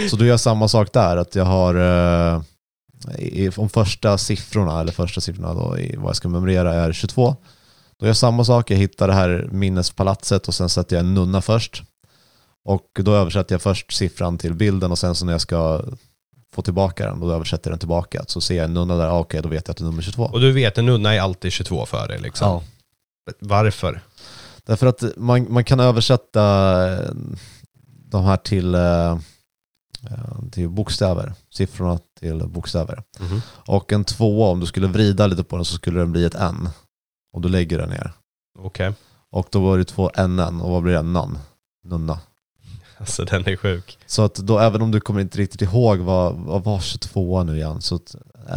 Så 0.09 0.15
du 0.15 0.27
gör 0.27 0.37
samma 0.37 0.67
sak 0.67 0.93
där, 0.93 1.17
att 1.17 1.35
jag 1.35 1.45
har 1.45 1.73
de 3.55 3.69
första 3.69 4.17
siffrorna, 4.17 4.81
eller 4.81 4.91
första 4.91 5.21
siffrorna 5.21 5.53
då, 5.53 5.79
i 5.79 5.95
vad 5.95 6.09
jag 6.09 6.15
ska 6.15 6.29
memorera 6.29 6.73
är 6.73 6.93
22. 6.93 7.35
Då 7.99 8.05
gör 8.05 8.09
jag 8.09 8.17
samma 8.17 8.43
sak, 8.45 8.71
jag 8.71 8.77
hittar 8.77 9.07
det 9.07 9.13
här 9.13 9.49
minnespalatset 9.51 10.47
och 10.47 10.53
sen 10.55 10.69
sätter 10.69 10.95
jag 10.95 11.05
en 11.05 11.13
nunna 11.13 11.41
först. 11.41 11.83
Och 12.67 12.99
då 13.03 13.15
översätter 13.15 13.55
jag 13.55 13.61
först 13.61 13.91
siffran 13.91 14.37
till 14.37 14.53
bilden 14.53 14.91
och 14.91 14.97
sen 14.97 15.15
så 15.15 15.25
när 15.25 15.31
jag 15.31 15.41
ska 15.41 15.81
få 16.53 16.61
tillbaka 16.61 17.05
den, 17.05 17.19
då 17.19 17.31
översätter 17.31 17.69
jag 17.69 17.73
den 17.73 17.79
tillbaka. 17.79 18.23
Så 18.27 18.41
ser 18.41 18.55
jag 18.55 18.65
en 18.65 18.73
nunna 18.73 18.97
där, 18.97 19.07
ah, 19.07 19.19
okej 19.19 19.41
då 19.41 19.49
vet 19.49 19.67
jag 19.67 19.71
att 19.71 19.77
det 19.77 19.83
är 19.83 19.85
nummer 19.85 20.01
22. 20.01 20.23
Och 20.23 20.39
du 20.39 20.51
vet, 20.51 20.77
en 20.77 20.85
nunna 20.85 21.13
är 21.13 21.19
alltid 21.19 21.51
22 21.51 21.85
för 21.85 22.07
dig 22.07 22.19
liksom. 22.19 22.47
Ja. 22.47 22.63
Varför? 23.39 24.01
Därför 24.63 24.87
att 24.87 25.03
man, 25.17 25.53
man 25.53 25.63
kan 25.63 25.79
översätta 25.79 26.43
eh, 26.93 27.11
de 27.85 28.23
här 28.23 28.37
till, 28.37 28.75
eh, 28.75 29.11
eh, 30.03 30.49
till 30.51 30.69
bokstäver, 30.69 31.33
siffrorna 31.49 31.99
till 32.19 32.47
bokstäver. 32.47 33.03
Mhm. 33.19 33.41
Och 33.49 33.93
en 33.93 34.03
tvåa, 34.03 34.49
om 34.49 34.59
du 34.59 34.65
skulle 34.65 34.87
vrida 34.87 35.27
lite 35.27 35.43
på 35.43 35.55
den 35.55 35.65
så 35.65 35.75
skulle 35.75 35.99
den 35.99 36.11
bli 36.11 36.25
ett 36.25 36.35
N. 36.35 36.69
Och 37.33 37.41
du 37.41 37.49
lägger 37.49 37.77
den 37.77 37.89
ner. 37.89 38.11
Okej. 38.59 38.93
Och 39.31 39.47
då 39.51 39.59
var 39.59 39.77
det 39.77 39.85
två 39.85 40.11
NN 40.27 40.61
och 40.61 40.71
vad 40.71 40.83
blir 40.83 40.93
det? 40.93 41.01
Nan. 41.01 41.37
Nunna. 41.83 42.19
Alltså 42.97 43.25
den 43.25 43.47
är 43.47 43.55
sjuk. 43.55 43.97
Så 44.05 44.21
att 44.21 44.35
då 44.35 44.59
även 44.59 44.81
om 44.81 44.91
du 44.91 44.99
kommer 44.99 45.21
inte 45.21 45.37
riktigt 45.37 45.61
ihåg 45.61 45.97
vad, 45.99 46.35
vad 46.35 46.63
var 46.63 46.79
22 46.79 47.43
nu 47.43 47.55
igen. 47.55 47.81
Så 47.81 47.95
att 47.95 48.15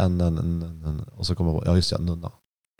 NN, 0.09 0.35
NN, 0.35 1.05
och 1.15 1.25
så 1.25 1.35
kommer 1.35 1.63
ja 1.65 1.75
just 1.75 1.89
det, 1.89 1.97
nunna. 1.97 2.31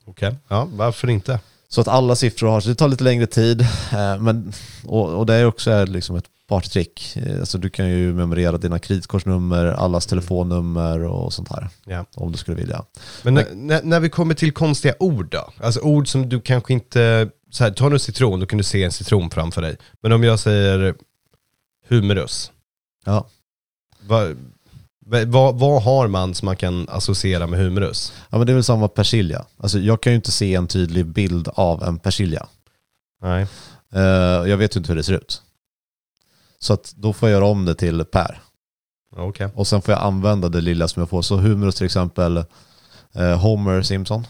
Okej. 0.05 0.35
Ja, 0.47 0.67
varför 0.71 1.09
inte? 1.09 1.39
Så 1.69 1.81
att 1.81 1.87
alla 1.87 2.15
siffror 2.15 2.47
har, 2.47 2.61
så 2.61 2.69
det 2.69 2.75
tar 2.75 2.87
lite 2.87 3.03
längre 3.03 3.27
tid. 3.27 3.61
Eh, 3.93 4.17
men, 4.19 4.53
och, 4.85 5.09
och 5.09 5.25
det 5.25 5.33
är 5.33 5.45
också 5.45 5.85
liksom 5.85 6.15
ett 6.15 6.25
partytrick. 6.47 7.17
Eh, 7.17 7.39
Alltså 7.39 7.57
du 7.57 7.69
kan 7.69 7.89
ju 7.89 8.13
memorera 8.13 8.57
dina 8.57 8.79
kreditkortsnummer, 8.79 9.65
allas 9.65 10.05
telefonnummer 10.05 11.03
och 11.03 11.33
sånt 11.33 11.49
här. 11.49 11.69
Ja. 11.85 12.05
Om 12.15 12.31
du 12.31 12.37
skulle 12.37 12.57
vilja. 12.57 12.85
Men 13.23 13.33
när, 13.33 13.45
när, 13.53 13.83
när 13.83 13.99
vi 13.99 14.09
kommer 14.09 14.33
till 14.33 14.51
konstiga 14.51 14.93
ord 14.99 15.31
då? 15.31 15.49
Alltså 15.59 15.79
ord 15.79 16.07
som 16.07 16.29
du 16.29 16.41
kanske 16.41 16.73
inte... 16.73 17.29
Så 17.51 17.63
här, 17.63 17.71
ta 17.71 17.89
nu 17.89 17.99
citron, 17.99 18.39
då 18.39 18.45
kan 18.45 18.57
du 18.57 18.63
se 18.63 18.83
en 18.83 18.91
citron 18.91 19.29
framför 19.29 19.61
dig. 19.61 19.77
Men 20.03 20.11
om 20.11 20.23
jag 20.23 20.39
säger 20.39 20.95
humerus. 21.91 22.51
Ja. 23.05 23.27
Vad, 23.99 24.37
vad, 25.27 25.59
vad 25.59 25.83
har 25.83 26.07
man 26.07 26.33
som 26.33 26.45
man 26.45 26.55
kan 26.55 26.89
associera 26.89 27.47
med 27.47 27.59
humerus? 27.59 28.13
Ja 28.29 28.37
men 28.37 28.47
det 28.47 28.53
är 28.53 28.55
väl 28.55 28.63
samma 28.63 28.87
persilja. 28.87 29.45
Alltså 29.57 29.79
jag 29.79 30.01
kan 30.01 30.13
ju 30.13 30.15
inte 30.15 30.31
se 30.31 30.55
en 30.55 30.67
tydlig 30.67 31.05
bild 31.05 31.47
av 31.53 31.83
en 31.83 31.99
persilja. 31.99 32.47
Nej. 33.21 33.47
Eh, 33.93 34.01
jag 34.49 34.57
vet 34.57 34.75
ju 34.75 34.77
inte 34.77 34.91
hur 34.91 34.97
det 34.97 35.03
ser 35.03 35.13
ut. 35.13 35.41
Så 36.59 36.73
att 36.73 36.93
då 36.95 37.13
får 37.13 37.29
jag 37.29 37.35
göra 37.35 37.49
om 37.49 37.65
det 37.65 37.75
till 37.75 38.05
Per. 38.05 38.41
Okej. 39.15 39.49
Och 39.55 39.67
sen 39.67 39.81
får 39.81 39.93
jag 39.93 40.03
använda 40.03 40.49
det 40.49 40.61
lilla 40.61 40.87
som 40.87 40.99
jag 40.99 41.09
får. 41.09 41.21
Så 41.21 41.37
Humorous 41.37 41.75
till 41.75 41.85
exempel, 41.85 42.37
eh, 43.13 43.39
Homer 43.39 43.81
Simpson. 43.81 44.27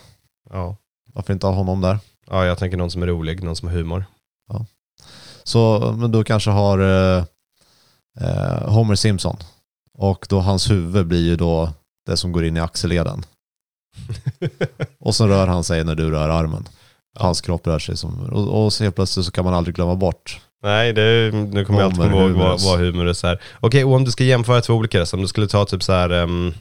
Ja. 0.50 0.78
Varför 1.14 1.34
inte 1.34 1.48
ha 1.48 1.54
honom 1.54 1.82
där? 1.82 2.00
ja, 2.32 2.46
jag 2.46 2.58
tänker 2.58 2.78
någon 2.78 2.92
som 2.92 3.04
är 3.04 3.08
rolig, 3.08 3.44
någon 3.44 3.56
som 3.56 3.68
har 3.68 3.76
humor. 3.76 4.06
Så, 5.44 5.94
men 5.98 6.12
då 6.12 6.24
kanske 6.24 6.50
har 6.50 6.80
eh, 6.80 7.24
Homer 8.66 8.96
Simpson. 8.96 9.38
Och 9.98 10.26
då 10.30 10.40
hans 10.40 10.70
huvud 10.70 11.08
blir 11.08 11.24
ju 11.26 11.36
då 11.36 11.70
det 12.06 12.18
som 12.18 12.32
går 12.32 12.46
in 12.46 12.58
i 12.58 12.60
axelleden. 12.60 13.26
Och 15.00 15.16
så 15.16 15.28
rör 15.28 15.48
han 15.48 15.64
sig 15.64 15.84
när 15.84 15.96
du 15.96 16.10
rör 16.10 16.30
armen. 16.30 16.68
Ja. 17.16 17.24
Hans 17.24 17.42
kropp 17.42 17.68
rör 17.68 17.80
sig 17.80 17.98
som... 17.98 18.20
Och, 18.20 18.64
och 18.64 18.74
så 18.74 18.84
helt 18.84 18.96
plötsligt 18.96 19.26
så 19.26 19.32
kan 19.32 19.46
man 19.46 19.54
aldrig 19.54 19.76
glömma 19.76 19.96
bort. 19.96 20.42
Nej, 20.64 20.94
det, 20.94 21.32
nu 21.34 21.66
kommer 21.66 21.80
jag 21.80 21.86
alltid 21.86 22.04
Homer, 22.04 22.34
komma 22.34 22.48
ihåg 22.48 22.60
vad, 22.60 22.80
humorus 22.80 23.24
är. 23.24 23.42
Okej, 23.60 23.86
och 23.86 23.94
om 23.94 24.04
du 24.04 24.12
ska 24.12 24.24
jämföra 24.24 24.62
två 24.62 24.74
olika, 24.74 25.06
så 25.06 25.18
om 25.18 25.22
du 25.22 25.28
skulle 25.28 25.48
ta 25.48 25.66
typ 25.66 25.84
så 25.84 25.94
här, 25.94 26.12
um, 26.12 26.54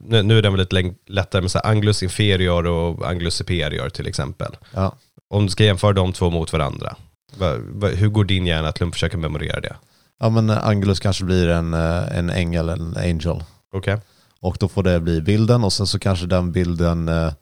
nu, 0.00 0.22
nu 0.22 0.38
är 0.38 0.42
den 0.42 0.52
väl 0.52 0.60
lite 0.60 0.94
lättare 1.06 1.42
med 1.42 1.50
så 1.50 1.58
här 1.58 1.70
anglus 1.70 2.02
inferior 2.02 2.66
och 2.66 3.08
anglus 3.08 3.34
superior 3.34 3.88
till 3.88 4.06
exempel. 4.06 4.56
Ja. 4.74 4.94
Om 5.30 5.46
du 5.46 5.50
ska 5.50 5.64
jämföra 5.64 5.92
de 5.92 6.12
två 6.12 6.30
mot 6.30 6.52
varandra, 6.52 6.96
va, 7.36 7.56
va, 7.58 7.88
hur 7.88 8.08
går 8.08 8.24
din 8.24 8.46
hjärna 8.46 8.72
till 8.72 8.86
att 8.86 8.92
försöka 8.92 9.16
memorera 9.16 9.60
det? 9.60 9.76
Ja 10.20 10.30
men 10.30 10.50
eh, 10.50 10.66
Angulus 10.66 11.00
kanske 11.00 11.24
blir 11.24 11.48
en, 11.48 11.74
eh, 11.74 12.18
en 12.18 12.30
ängel, 12.30 12.68
en 12.68 12.96
angel. 12.96 13.44
Okej? 13.72 14.00
Och 14.40 14.56
då 14.60 14.68
får 14.68 14.82
det 14.82 15.00
bli 15.00 15.20
bilden 15.20 15.64
och 15.64 15.72
sen 15.72 15.86
så 15.86 15.98
kanske 15.98 16.26
den 16.26 16.52
bilden, 16.52 17.08
eh, 17.08 17.32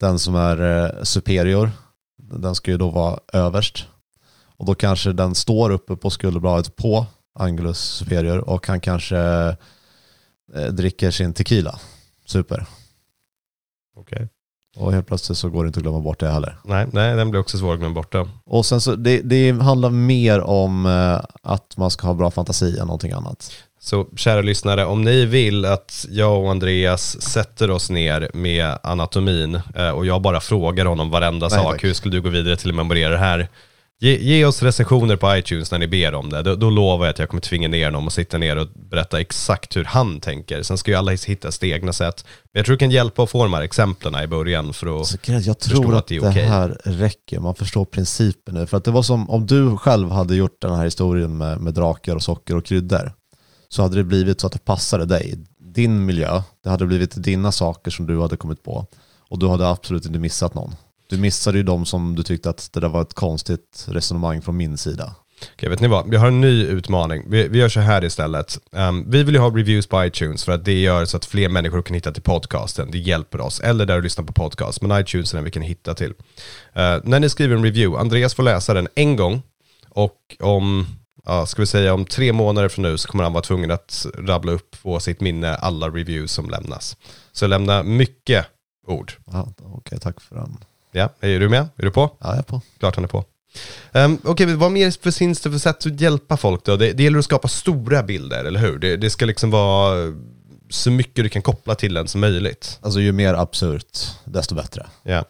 den 0.00 0.18
som 0.18 0.34
är 0.34 1.04
superior, 1.04 1.70
den 2.16 2.54
ska 2.54 2.70
ju 2.70 2.76
då 2.76 2.90
vara 2.90 3.20
överst. 3.32 3.86
Och 4.56 4.66
då 4.66 4.74
kanske 4.74 5.12
den 5.12 5.34
står 5.34 5.70
uppe 5.70 5.96
på 5.96 6.10
skulderbladet 6.10 6.76
på 6.76 7.06
Angulus 7.38 7.78
superior 7.78 8.38
och 8.38 8.66
han 8.66 8.80
kanske 8.80 9.56
dricker 10.70 11.10
sin 11.10 11.34
tequila. 11.34 11.78
Super. 12.26 12.66
Okej. 13.96 14.28
Och 14.76 14.92
helt 14.92 15.06
plötsligt 15.06 15.38
så 15.38 15.48
går 15.48 15.64
det 15.64 15.66
inte 15.66 15.78
att 15.78 15.82
glömma 15.82 16.00
bort 16.00 16.20
det 16.20 16.28
heller. 16.28 16.56
Nej, 16.64 16.86
nej, 16.92 17.16
den 17.16 17.30
blir 17.30 17.40
också 17.40 17.58
svår 17.58 17.72
att 17.72 17.78
glömma 17.78 17.94
bort. 17.94 18.12
Då. 18.12 18.28
Och 18.46 18.66
sen 18.66 18.80
så, 18.80 18.94
det, 18.94 19.20
det 19.20 19.50
handlar 19.52 19.90
mer 19.90 20.40
om 20.40 20.86
eh, 20.86 21.20
att 21.42 21.76
man 21.76 21.90
ska 21.90 22.06
ha 22.06 22.14
bra 22.14 22.30
fantasi 22.30 22.78
än 22.78 22.86
någonting 22.86 23.12
annat. 23.12 23.52
Så 23.80 24.06
kära 24.16 24.40
lyssnare, 24.40 24.84
om 24.84 25.02
ni 25.04 25.24
vill 25.24 25.64
att 25.64 26.06
jag 26.10 26.42
och 26.44 26.50
Andreas 26.50 27.22
sätter 27.22 27.70
oss 27.70 27.90
ner 27.90 28.30
med 28.34 28.78
anatomin 28.82 29.60
eh, 29.74 29.90
och 29.90 30.06
jag 30.06 30.22
bara 30.22 30.40
frågar 30.40 30.84
honom 30.84 31.10
varenda 31.10 31.48
Nej, 31.48 31.58
sak, 31.58 31.72
tack. 31.72 31.84
hur 31.84 31.94
skulle 31.94 32.16
du 32.16 32.20
gå 32.22 32.28
vidare 32.28 32.56
till 32.56 32.68
att 32.70 32.76
memorera 32.76 33.10
det 33.10 33.18
här? 33.18 33.48
Ge, 33.98 34.16
ge 34.16 34.44
oss 34.44 34.62
recensioner 34.62 35.16
på 35.16 35.36
iTunes 35.36 35.70
när 35.70 35.78
ni 35.78 35.88
ber 35.88 36.14
om 36.14 36.30
det. 36.30 36.42
Då, 36.42 36.54
då 36.54 36.70
lovar 36.70 37.06
jag 37.06 37.10
att 37.10 37.18
jag 37.18 37.28
kommer 37.28 37.40
tvinga 37.40 37.68
ner 37.68 37.84
honom 37.84 38.06
och 38.06 38.12
sitta 38.12 38.38
ner 38.38 38.56
och 38.56 38.68
berätta 38.74 39.20
exakt 39.20 39.76
hur 39.76 39.84
han 39.84 40.20
tänker. 40.20 40.62
Sen 40.62 40.78
ska 40.78 40.90
ju 40.90 40.96
alla 40.96 41.12
hitta 41.12 41.52
sitt 41.52 41.64
egna 41.64 41.92
sätt. 41.92 42.24
Men 42.52 42.58
jag 42.58 42.66
tror 42.66 42.76
det 42.76 42.80
kan 42.80 42.90
hjälpa 42.90 43.22
att 43.22 43.30
få 43.30 43.42
de 43.42 43.52
här 43.52 43.62
exemplen 43.62 44.22
i 44.24 44.26
början 44.26 44.72
för 44.72 45.00
att... 45.00 45.06
Så 45.06 45.16
jag 45.24 45.58
tror 45.58 45.92
att 45.92 45.98
att 45.98 46.06
det 46.06 46.18
det, 46.18 46.28
okej. 46.28 46.44
här 46.44 46.80
räcker. 46.84 47.40
Man 47.40 47.54
förstår 47.54 47.84
principen 47.84 48.54
nu. 48.54 48.66
För 48.66 48.76
att 48.76 48.84
det 48.84 48.90
var 48.90 49.02
som 49.02 49.30
om 49.30 49.46
du 49.46 49.76
själv 49.76 50.10
hade 50.10 50.36
gjort 50.36 50.60
den 50.60 50.74
här 50.74 50.84
historien 50.84 51.38
med, 51.38 51.60
med 51.60 51.74
drakar 51.74 52.16
och 52.16 52.22
socker 52.22 52.56
och 52.56 52.64
kryddor. 52.64 53.12
Så 53.68 53.82
hade 53.82 53.96
det 53.96 54.04
blivit 54.04 54.40
så 54.40 54.46
att 54.46 54.52
det 54.52 54.64
passade 54.64 55.04
dig. 55.06 55.34
Din 55.58 56.04
miljö, 56.04 56.42
det 56.64 56.70
hade 56.70 56.86
blivit 56.86 57.24
dina 57.24 57.52
saker 57.52 57.90
som 57.90 58.06
du 58.06 58.20
hade 58.20 58.36
kommit 58.36 58.62
på. 58.62 58.86
Och 59.28 59.38
du 59.38 59.48
hade 59.48 59.68
absolut 59.68 60.06
inte 60.06 60.18
missat 60.18 60.54
någon. 60.54 60.74
Du 61.08 61.18
missade 61.18 61.58
ju 61.58 61.62
de 61.62 61.86
som 61.86 62.14
du 62.14 62.22
tyckte 62.22 62.50
att 62.50 62.70
det 62.72 62.80
där 62.80 62.88
var 62.88 63.02
ett 63.02 63.14
konstigt 63.14 63.86
resonemang 63.88 64.42
från 64.42 64.56
min 64.56 64.76
sida. 64.76 65.14
Okej, 65.52 65.68
vet 65.68 65.80
ni 65.80 65.88
vad? 65.88 66.10
Vi 66.10 66.16
har 66.16 66.28
en 66.28 66.40
ny 66.40 66.66
utmaning. 66.66 67.24
Vi, 67.26 67.48
vi 67.48 67.58
gör 67.58 67.68
så 67.68 67.80
här 67.80 68.04
istället. 68.04 68.58
Ehm, 68.72 69.10
vi 69.10 69.22
vill 69.22 69.34
ju 69.34 69.40
ha 69.40 69.50
reviews 69.50 69.86
på 69.86 70.04
iTunes 70.04 70.44
för 70.44 70.52
att 70.52 70.64
det 70.64 70.80
gör 70.80 71.04
så 71.04 71.16
att 71.16 71.24
fler 71.24 71.48
människor 71.48 71.82
kan 71.82 71.94
hitta 71.94 72.12
till 72.12 72.22
podcasten. 72.22 72.90
Det 72.90 72.98
hjälper 72.98 73.40
oss. 73.40 73.60
Eller 73.60 73.86
där 73.86 73.96
du 73.96 74.02
lyssnar 74.02 74.24
på 74.24 74.32
podcast. 74.32 74.82
Men 74.82 75.00
iTunes 75.00 75.32
är 75.32 75.36
den 75.36 75.44
vi 75.44 75.50
kan 75.50 75.62
hitta 75.62 75.94
till. 75.94 76.14
Eh, 76.72 76.98
när 77.04 77.20
ni 77.20 77.28
skriver 77.28 77.56
en 77.56 77.64
review, 77.64 78.00
Andreas 78.00 78.34
får 78.34 78.42
läsa 78.42 78.74
den 78.74 78.88
en 78.94 79.16
gång. 79.16 79.42
Och 79.88 80.36
om, 80.40 80.86
ja, 81.24 81.46
ska 81.46 81.62
vi 81.62 81.66
säga 81.66 81.94
om 81.94 82.04
tre 82.04 82.32
månader 82.32 82.68
från 82.68 82.82
nu 82.82 82.98
så 82.98 83.08
kommer 83.08 83.24
han 83.24 83.32
vara 83.32 83.42
tvungen 83.42 83.70
att 83.70 84.06
rabbla 84.18 84.52
upp 84.52 84.76
på 84.82 85.00
sitt 85.00 85.20
minne 85.20 85.54
alla 85.54 85.88
reviews 85.88 86.32
som 86.32 86.50
lämnas. 86.50 86.96
Så 87.32 87.46
lämna 87.46 87.82
mycket 87.82 88.46
ord. 88.86 89.12
Ja, 89.26 89.48
Okej, 89.62 89.98
tack 89.98 90.20
för 90.20 90.36
den. 90.36 90.56
Ja, 90.96 91.08
är 91.20 91.40
du 91.40 91.48
med? 91.48 91.68
Är 91.76 91.82
du 91.82 91.90
på? 91.90 92.00
Ja, 92.20 92.28
jag 92.28 92.38
är 92.38 92.42
på. 92.42 92.60
Klart 92.78 92.94
han 92.96 93.04
är 93.04 93.08
på. 93.08 93.24
Um, 93.92 94.18
Okej, 94.24 94.46
men 94.46 94.58
vad 94.58 94.72
mer 94.72 94.90
för- 95.02 95.10
finns 95.10 95.40
det 95.40 95.50
för 95.50 95.58
sätt 95.58 95.86
att 95.86 96.00
hjälpa 96.00 96.36
folk 96.36 96.64
då? 96.64 96.76
Det, 96.76 96.92
det 96.92 97.02
gäller 97.02 97.18
att 97.18 97.24
skapa 97.24 97.48
stora 97.48 98.02
bilder, 98.02 98.44
eller 98.44 98.60
hur? 98.60 98.78
Det, 98.78 98.96
det 98.96 99.10
ska 99.10 99.24
liksom 99.26 99.50
vara 99.50 100.12
så 100.70 100.90
mycket 100.90 101.24
du 101.24 101.28
kan 101.28 101.42
koppla 101.42 101.74
till 101.74 101.94
den 101.94 102.08
som 102.08 102.20
möjligt. 102.20 102.78
Alltså 102.82 103.00
ju 103.00 103.12
mer 103.12 103.34
absurt, 103.34 103.98
desto 104.24 104.54
bättre. 104.54 104.86
Ja. 105.02 105.24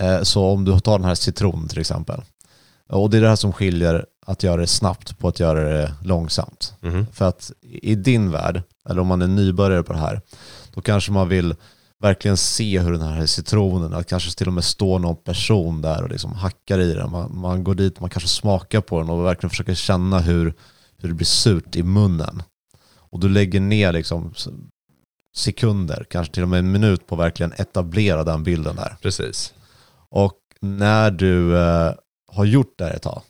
Eh, 0.00 0.22
Så 0.22 0.44
om 0.44 0.64
du 0.64 0.80
tar 0.80 0.98
den 0.98 1.08
här 1.08 1.14
citronen 1.14 1.68
till 1.68 1.80
exempel. 1.80 2.22
Och 2.88 3.10
det 3.10 3.16
är 3.16 3.20
det 3.20 3.28
här 3.28 3.36
som 3.36 3.52
skiljer 3.52 4.06
att 4.26 4.42
göra 4.42 4.56
det 4.60 4.66
snabbt 4.66 5.18
på 5.18 5.28
att 5.28 5.40
göra 5.40 5.64
det 5.64 5.94
långsamt. 6.04 6.74
Mhm. 6.80 7.06
För 7.12 7.28
att 7.28 7.50
i 7.62 7.94
din 7.94 8.30
värld, 8.30 8.62
eller 8.88 9.00
om 9.00 9.06
man 9.06 9.22
är 9.22 9.26
nybörjare 9.26 9.82
på 9.82 9.92
det 9.92 9.98
här, 9.98 10.20
då 10.74 10.80
kanske 10.80 11.12
man 11.12 11.28
vill 11.28 11.54
verkligen 12.00 12.36
se 12.36 12.80
hur 12.80 12.92
den 12.92 13.00
här 13.00 13.26
citronen, 13.26 13.94
att 13.94 14.06
kanske 14.06 14.38
till 14.38 14.46
och 14.46 14.52
med 14.52 14.64
står 14.64 14.98
någon 14.98 15.16
person 15.16 15.82
där 15.82 16.02
och 16.02 16.10
liksom 16.10 16.32
hackar 16.32 16.78
i 16.78 16.94
den. 16.94 17.10
Man, 17.10 17.38
man 17.38 17.64
går 17.64 17.74
dit, 17.74 18.00
man 18.00 18.10
kanske 18.10 18.28
smakar 18.28 18.80
på 18.80 19.00
den 19.00 19.10
och 19.10 19.24
verkligen 19.24 19.50
försöker 19.50 19.74
känna 19.74 20.18
hur, 20.18 20.54
hur 20.96 21.08
det 21.08 21.14
blir 21.14 21.26
surt 21.26 21.76
i 21.76 21.82
munnen. 21.82 22.42
Och 23.10 23.20
du 23.20 23.28
lägger 23.28 23.60
ner 23.60 23.92
liksom 23.92 24.34
sekunder, 25.36 26.06
kanske 26.10 26.34
till 26.34 26.42
och 26.42 26.48
med 26.48 26.58
en 26.58 26.72
minut 26.72 27.06
på 27.06 27.14
att 27.14 27.20
verkligen 27.20 27.52
etablera 27.52 28.24
den 28.24 28.42
bilden 28.42 28.76
där. 28.76 28.96
Precis. 29.02 29.54
Och 30.10 30.38
när 30.60 31.10
du 31.10 31.56
eh, 31.56 31.92
har 32.32 32.44
gjort 32.44 32.74
det 32.78 32.84
här 32.84 32.94
ett 32.94 33.02
tag, 33.02 33.22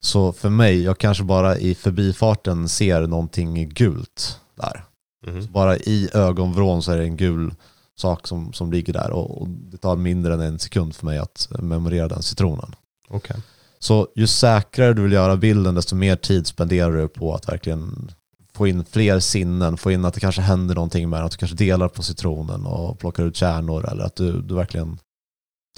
så 0.00 0.32
för 0.32 0.50
mig, 0.50 0.82
jag 0.82 0.98
kanske 0.98 1.24
bara 1.24 1.58
i 1.58 1.74
förbifarten 1.74 2.68
ser 2.68 3.06
någonting 3.06 3.68
gult 3.68 4.40
där. 4.56 4.84
Mhm. 5.26 5.52
Bara 5.52 5.76
i 5.76 6.08
ögonvrån 6.12 6.82
så 6.82 6.92
är 6.92 6.96
det 6.96 7.04
en 7.04 7.16
gul 7.16 7.54
sak 7.96 8.26
som, 8.26 8.52
som 8.52 8.72
ligger 8.72 8.92
där 8.92 9.10
och, 9.10 9.42
och 9.42 9.48
det 9.48 9.76
tar 9.76 9.96
mindre 9.96 10.34
än 10.34 10.40
en 10.40 10.58
sekund 10.58 10.96
för 10.96 11.06
mig 11.06 11.18
att 11.18 11.48
memorera 11.58 12.08
den 12.08 12.22
citronen. 12.22 12.74
Okej. 13.08 13.36
Så 13.78 14.08
ju 14.14 14.26
säkrare 14.26 14.94
du 14.94 15.02
vill 15.02 15.12
göra 15.12 15.36
bilden, 15.36 15.74
desto 15.74 15.96
mer 15.96 16.16
tid 16.16 16.46
spenderar 16.46 16.92
du 16.92 17.08
på 17.08 17.34
att 17.34 17.48
verkligen 17.48 18.10
få 18.54 18.66
in 18.66 18.84
fler 18.84 19.20
sinnen, 19.20 19.76
få 19.76 19.90
in 19.90 20.04
att 20.04 20.14
det 20.14 20.20
kanske 20.20 20.40
händer 20.40 20.74
någonting 20.74 21.10
med 21.10 21.18
den, 21.18 21.26
att 21.26 21.32
du 21.32 21.38
kanske 21.38 21.56
delar 21.56 21.88
på 21.88 22.02
citronen 22.02 22.66
och 22.66 22.98
plockar 22.98 23.24
ut 23.24 23.36
kärnor 23.36 23.90
eller 23.90 24.04
att 24.04 24.16
du, 24.16 24.42
du 24.42 24.54
verkligen 24.54 24.98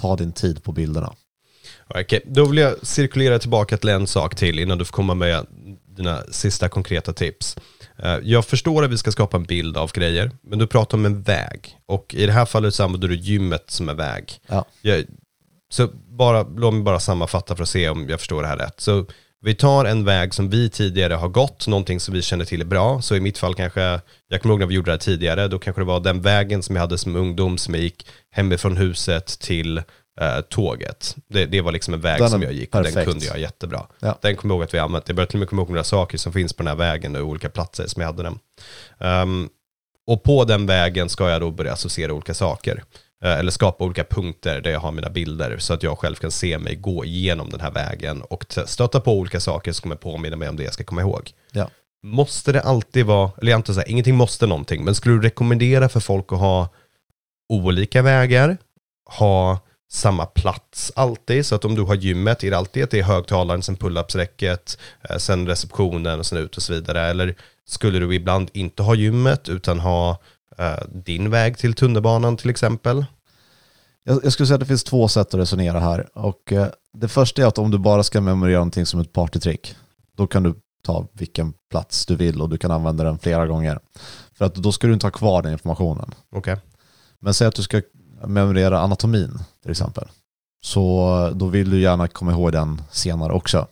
tar 0.01 0.17
din 0.17 0.33
tid 0.33 0.63
på 0.63 0.73
bilderna. 0.73 1.15
Okej, 1.89 2.23
då 2.27 2.45
vill 2.45 2.59
jag 2.59 2.87
cirkulera 2.87 3.39
tillbaka 3.39 3.77
till 3.77 3.89
en 3.89 4.07
sak 4.07 4.35
till 4.35 4.59
innan 4.59 4.79
du 4.79 4.85
får 4.85 4.93
komma 4.93 5.15
med 5.15 5.47
dina 5.97 6.23
sista 6.31 6.69
konkreta 6.69 7.13
tips. 7.13 7.57
Eh, 8.03 8.19
Jag 8.23 8.45
förstår 8.45 8.85
att 8.85 8.91
vi 8.91 8.99
ska 8.99 9.13
skapa 9.13 9.37
en 9.37 9.45
bild 9.45 9.77
av 9.77 9.93
grejer, 9.93 10.31
men 10.43 10.59
du 10.59 10.67
pratar 10.67 10.99
om 10.99 11.07
en 11.07 11.23
väg. 11.23 11.77
Och 11.87 12.15
i 12.15 12.27
det 12.27 12.33
här 12.33 12.47
fallet 12.47 12.75
så 12.75 12.85
använder 12.85 13.09
du 13.09 13.17
gymmet 13.17 13.65
som 13.71 13.89
en 13.89 13.97
väg. 13.97 14.33
Ja. 14.47 14.65
Jag, 14.83 15.05
så 15.71 15.89
bara, 16.19 16.43
låt 16.43 16.75
mig 16.75 16.83
bara 16.83 17.01
sammanfatta 17.01 17.57
för 17.57 17.63
att 17.63 17.69
se 17.69 17.89
om 17.89 18.09
jag 18.09 18.19
förstår 18.19 18.43
det 18.43 18.49
här 18.49 18.57
rätt. 18.57 18.81
Så 18.81 19.07
vi 19.41 19.55
tar 19.55 19.85
en 19.85 20.05
väg 20.05 20.35
som 20.35 20.51
vi 20.51 20.69
tidigare 20.71 21.15
har 21.15 21.29
gått, 21.29 21.67
någonting 21.67 22.01
som 22.01 22.15
vi 22.15 22.23
känner 22.23 22.45
till 22.45 22.61
är 22.61 22.65
bra. 22.65 23.03
Så 23.03 23.17
i 23.17 23.21
mitt 23.21 23.39
fall 23.39 23.55
kanske, 23.55 24.01
jag 24.29 24.43
kommer 24.43 24.53
ihåg 24.53 24.61
när 24.61 24.67
vi 24.67 24.75
gjorde 24.75 24.91
det 24.91 24.93
här 24.93 24.99
tidigare, 24.99 25.49
då 25.49 25.59
kanske 25.59 25.81
det 25.81 25.87
var 25.87 26.01
den 26.01 26.21
vägen 26.21 26.63
som 26.63 26.77
jag 26.77 26.81
hade 26.81 26.99
som 26.99 27.17
ungdom 27.17 27.59
som 27.59 27.75
jag 27.75 27.83
gick 27.83 28.07
hemifrån 28.31 28.77
huset 28.77 29.27
till 29.27 29.83
eh, 30.21 30.41
tåget. 30.41 31.17
Det, 31.29 31.47
det 31.47 31.61
var 31.61 31.73
liksom 31.73 31.95
en 31.95 32.01
väg 32.01 32.21
Den 32.21 32.31
som 32.31 32.43
jag 32.43 32.53
gick 32.53 32.75
och 32.75 32.83
den 32.83 33.05
kunde 33.05 33.25
jag 33.27 33.39
jättebra. 33.39 33.87
Ja. 33.99 34.19
Den 34.23 34.37
kommer 34.37 34.55
jag 34.55 34.59
ihåg 34.59 34.65
att 34.65 34.75
vi 34.75 34.79
använt. 34.79 35.09
Jag 35.09 35.17
börjar 35.17 35.27
till 35.27 35.37
och 35.37 35.41
med 35.41 35.49
komma 35.49 35.63
ihåg 35.63 35.71
några 35.71 35.85
saker 35.85 36.19
som 36.19 36.33
finns 36.33 36.53
på 36.53 36.63
den 36.63 36.69
här 36.69 36.77
vägen 36.77 37.17
och 37.17 37.23
olika 37.23 37.49
platser 37.49 37.87
som 37.87 38.01
jag 38.01 38.09
hade 38.09 38.23
den. 38.23 38.39
Ehm, 39.01 39.49
och 40.07 40.23
på 40.23 40.45
den 40.45 40.67
vägen 40.67 41.09
ska 41.09 41.31
jag 41.31 41.41
då 41.41 41.51
börja 41.51 41.73
associera 41.73 42.13
olika 42.13 42.35
saker. 42.35 42.83
Eh, 43.25 43.39
eller 43.39 43.51
skapa 43.51 43.85
olika 43.85 44.05
punkter 44.05 44.61
där 44.61 44.71
jag 44.71 44.81
har 44.81 44.93
mina 44.93 45.11
bilder 45.11 45.59
så 45.59 45.75
att 45.75 45.83
jag 45.83 45.99
själv 45.99 46.15
kan 46.15 46.31
se 46.31 46.59
mig 46.59 46.75
gå 46.75 47.05
igenom 47.05 47.51
den 47.51 47.61
här 47.61 47.71
vägen 47.71 48.23
och 48.23 48.45
stöta 48.67 49.01
på 49.01 49.13
olika 49.13 49.41
saker 49.41 49.73
som 49.73 49.83
kommer 49.83 49.97
påminna 49.97 50.37
mig 50.37 50.49
om 50.49 50.57
det 50.57 50.63
jag 50.63 50.75
ska 50.75 50.85
komma 50.85 51.01
ihåg. 51.01 51.31
Ja. 51.53 51.71
Måste 52.03 52.53
det 52.53 52.61
alltid 52.61 53.07
vara, 53.07 53.31
eller 53.41 53.51
jag 53.51 53.57
antar 53.57 53.73
så 53.73 53.81
här, 53.81 53.91
ingenting 53.91 54.15
måste 54.15 54.47
någonting, 54.47 54.85
men 54.85 54.95
skulle 54.95 55.15
du 55.15 55.23
rekommendera 55.23 55.89
för 55.89 56.01
folk 56.01 56.33
att 56.33 56.39
ha 56.39 56.69
olika 57.49 58.03
vägar, 58.03 58.57
ha 59.19 59.59
samma 59.89 60.27
plats 60.27 60.93
alltid, 60.97 61.47
så 61.47 61.55
att 61.55 61.65
om 61.65 61.75
du 61.75 61.83
har 61.83 61.95
gymmet, 61.95 62.45
är 62.45 62.51
det 62.51 62.59
alltid 62.59 62.85
att 62.85 62.91
det 62.91 62.99
är 62.99 63.05
högtalaren, 63.05 63.63
sen 63.63 63.77
pull-ups-räcket, 63.77 64.79
eh, 65.11 65.17
sen 65.17 65.47
receptionen 65.47 66.19
och 66.19 66.27
sen 66.27 66.39
ut 66.39 66.57
och 66.57 66.63
så 66.63 66.73
vidare, 66.73 67.01
eller 67.01 67.35
skulle 67.67 67.99
du 67.99 68.15
ibland 68.15 68.51
inte 68.53 68.83
ha 68.83 68.95
gymmet 68.95 69.49
utan 69.49 69.81
ha 69.81 70.19
eh, 70.59 70.87
din 70.89 71.31
väg 71.31 71.59
till 71.59 71.75
tunnelbanan 71.75 72.37
till 72.37 72.51
exempel? 72.51 73.05
Jag, 74.05 74.25
jag 74.25 74.33
skulle 74.33 74.47
säga 74.47 74.55
att 74.55 74.61
det 74.61 74.67
finns 74.67 74.85
två 74.85 75.09
sätt 75.09 75.35
att 75.35 75.41
resonera 75.41 75.81
här. 75.81 76.09
Och 76.13 76.53
eh, 76.53 76.69
det 76.93 77.09
första 77.09 77.43
är 77.43 77.47
att 77.47 77.59
om 77.59 77.71
du 77.71 77.79
bara 77.79 78.03
ska 78.03 78.21
memorera 78.21 78.57
någonting 78.57 78.87
som 78.87 79.01
ett 79.01 79.13
partytrick, 79.13 79.75
då 80.17 80.27
kan 80.27 80.43
du 80.43 80.55
ta 80.83 81.09
vilken 81.13 81.53
plats 81.71 82.07
du 82.07 82.17
vill 82.17 82.43
och 82.43 82.49
du 82.49 82.59
kan 82.59 82.71
använda 82.71 83.05
den 83.05 83.19
flera 83.19 83.47
gånger. 83.47 83.79
För 84.35 84.45
att 84.45 84.55
då 84.55 84.73
ska 84.73 84.87
du 84.87 84.93
inte 84.93 85.07
ha 85.07 85.11
kvar 85.11 85.43
den 85.43 85.53
informationen. 85.53 86.15
Okej. 86.33 86.57
Men 87.21 87.35
säg 87.35 87.47
att 87.47 87.55
du 87.55 87.63
ska 87.63 87.83
memorera 88.25 88.81
anatomin 88.81 89.39
till 89.63 89.71
exempel. 89.71 90.05
Så 90.65 91.31
då 91.35 91.47
vill 91.47 91.71
du 91.71 91.81
gärna 91.81 92.09
komma 92.09 92.33
ihåg 92.33 92.53
den 92.53 92.83
senare 92.91 93.33
också. 93.33 93.67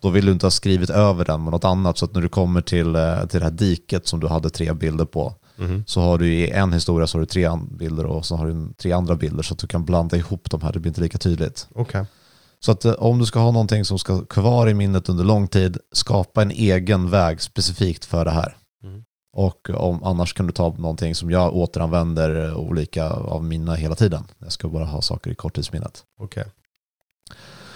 Då 0.00 0.10
vill 0.10 0.26
du 0.26 0.32
inte 0.32 0.46
ha 0.46 0.50
skrivit 0.50 0.90
över 0.90 1.24
den 1.24 1.42
med 1.44 1.52
något 1.52 1.64
annat 1.64 1.98
så 1.98 2.04
att 2.04 2.14
när 2.14 2.20
du 2.20 2.28
kommer 2.28 2.60
till, 2.60 2.96
eh, 2.96 3.26
till 3.26 3.40
det 3.40 3.44
här 3.46 3.52
diket 3.52 4.06
som 4.06 4.20
du 4.20 4.26
hade 4.28 4.50
tre 4.50 4.72
bilder 4.72 5.04
på 5.04 5.34
Mhm. 5.60 5.84
så 5.86 6.00
har 6.00 6.18
du 6.18 6.34
i 6.34 6.50
en 6.50 6.72
historia 6.72 7.06
så 7.06 7.18
har 7.18 7.20
du 7.20 7.26
tre 7.26 7.50
bilder 7.78 8.06
och 8.06 8.26
så 8.26 8.36
har 8.36 8.46
du 8.46 8.72
tre 8.76 8.92
andra 8.92 9.14
bilder 9.16 9.42
så 9.42 9.54
att 9.54 9.58
du 9.58 9.66
kan 9.66 9.84
blanda 9.84 10.16
ihop 10.16 10.50
de 10.50 10.62
här, 10.62 10.72
det 10.72 10.78
blir 10.80 10.90
inte 10.90 11.00
lika 11.00 11.18
tydligt. 11.18 11.68
Okej. 11.74 12.04
Så 12.60 12.72
att 12.72 12.84
eh, 12.84 12.92
om 12.92 13.18
du 13.18 13.26
ska 13.26 13.38
ha 13.38 13.50
någonting 13.50 13.84
som 13.84 13.98
ska 13.98 14.24
kvar 14.24 14.68
i 14.68 14.74
minnet 14.74 15.08
under 15.08 15.24
lång 15.24 15.48
tid, 15.48 15.78
skapa 15.92 16.42
en 16.42 16.50
egen 16.50 17.10
väg 17.10 17.40
specifikt 17.40 18.04
för 18.04 18.24
det 18.24 18.30
här. 18.30 18.56
Och 19.38 19.70
om, 19.70 20.04
annars 20.04 20.32
kan 20.32 20.46
du 20.46 20.52
ta 20.52 20.68
någonting 20.68 21.14
som 21.14 21.30
jag 21.30 21.56
återanvänder 21.56 22.54
olika 22.54 23.10
av 23.10 23.44
mina 23.44 23.74
hela 23.74 23.94
tiden. 23.94 24.24
Jag 24.38 24.52
ska 24.52 24.68
bara 24.68 24.84
ha 24.84 25.02
saker 25.02 25.30
i 25.30 25.34
korttidsminnet. 25.34 26.02
Okej. 26.20 26.44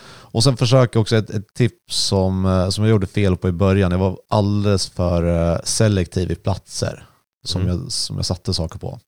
Och 0.05 0.45
sen 0.45 0.57
försök 0.57 0.97
också 0.97 1.17
ett, 1.17 1.31
ett 1.31 1.55
tips 1.55 1.97
som, 1.97 2.47
eh, 2.47 2.69
som 2.69 2.85
jag 2.85 2.91
gjorde 2.91 3.07
fel 3.07 3.37
på 3.37 3.49
i 3.49 3.53
början. 3.53 3.93
Jag 3.93 3.99
var 3.99 4.19
alldeles 4.29 4.89
för 4.89 5.53
eh, 5.53 5.59
selektiv 5.65 6.31
i 6.31 6.35
platser 6.35 7.07
som, 7.45 7.63
Mm. 7.63 7.73
jag, 7.83 7.93
som 7.93 8.17
jag 8.17 8.27
satte 8.27 8.55
saker 8.55 8.79
på. 8.79 8.99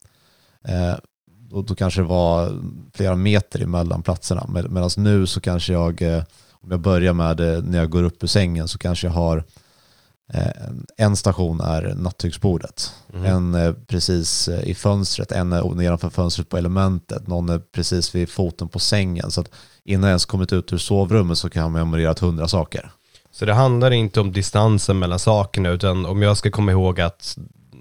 Eh, 0.68 0.94
och 1.52 1.64
då 1.64 1.74
kanske 1.74 2.00
det 2.00 2.06
var 2.08 2.52
flera 2.94 3.16
meter 3.16 3.62
emellan 3.62 4.02
platserna. 4.02 4.46
Med, 4.48 4.70
Medan 4.70 4.90
nu 4.96 5.26
så 5.26 5.40
kanske 5.40 5.72
jag, 5.72 6.02
eh, 6.02 6.22
om 6.50 6.70
jag 6.70 6.80
börjar 6.80 7.12
med 7.12 7.64
när 7.64 7.78
jag 7.78 7.90
går 7.90 8.02
upp 8.02 8.22
ur 8.24 8.28
sängen 8.28 8.68
så 8.68 8.78
kanske 8.78 9.06
jag 9.06 9.14
har 9.14 9.44
en 10.96 11.16
station 11.16 11.60
är 11.60 11.94
nattduksbordet. 11.94 12.92
Mhm. 13.12 13.24
En 13.24 13.54
är 13.54 13.72
precis 13.72 14.48
eh, 14.48 14.68
i 14.68 14.74
fönstret, 14.74 15.32
en 15.32 15.52
är 15.52 15.74
nedanför 15.74 16.10
fönstret 16.10 16.48
på 16.48 16.56
elementet, 16.56 17.26
någon 17.26 17.48
är 17.48 17.58
precis 17.58 18.14
vid 18.14 18.28
foten 18.28 18.68
på 18.68 18.78
sängen. 18.78 19.30
Så 19.30 19.40
att 19.40 19.50
innan 19.84 20.02
jag 20.02 20.10
ens 20.10 20.24
kommit 20.24 20.52
ut 20.52 20.72
ur 20.72 20.78
sovrummet 20.78 21.38
så 21.38 21.50
kan 21.50 21.60
jag 21.60 21.70
ha 21.70 21.78
memorerat 21.78 22.18
hundra 22.18 22.48
saker. 22.48 22.90
Så 23.30 23.44
det 23.44 23.54
handlar 23.54 23.90
inte 23.90 24.20
om 24.20 24.32
distansen 24.32 24.98
mellan 24.98 25.18
sakerna 25.18 25.68
utan 25.68 26.06
om 26.06 26.22
jag 26.22 26.36
ska 26.36 26.50
komma 26.50 26.72
ihåg 26.72 27.00
att 27.00 27.38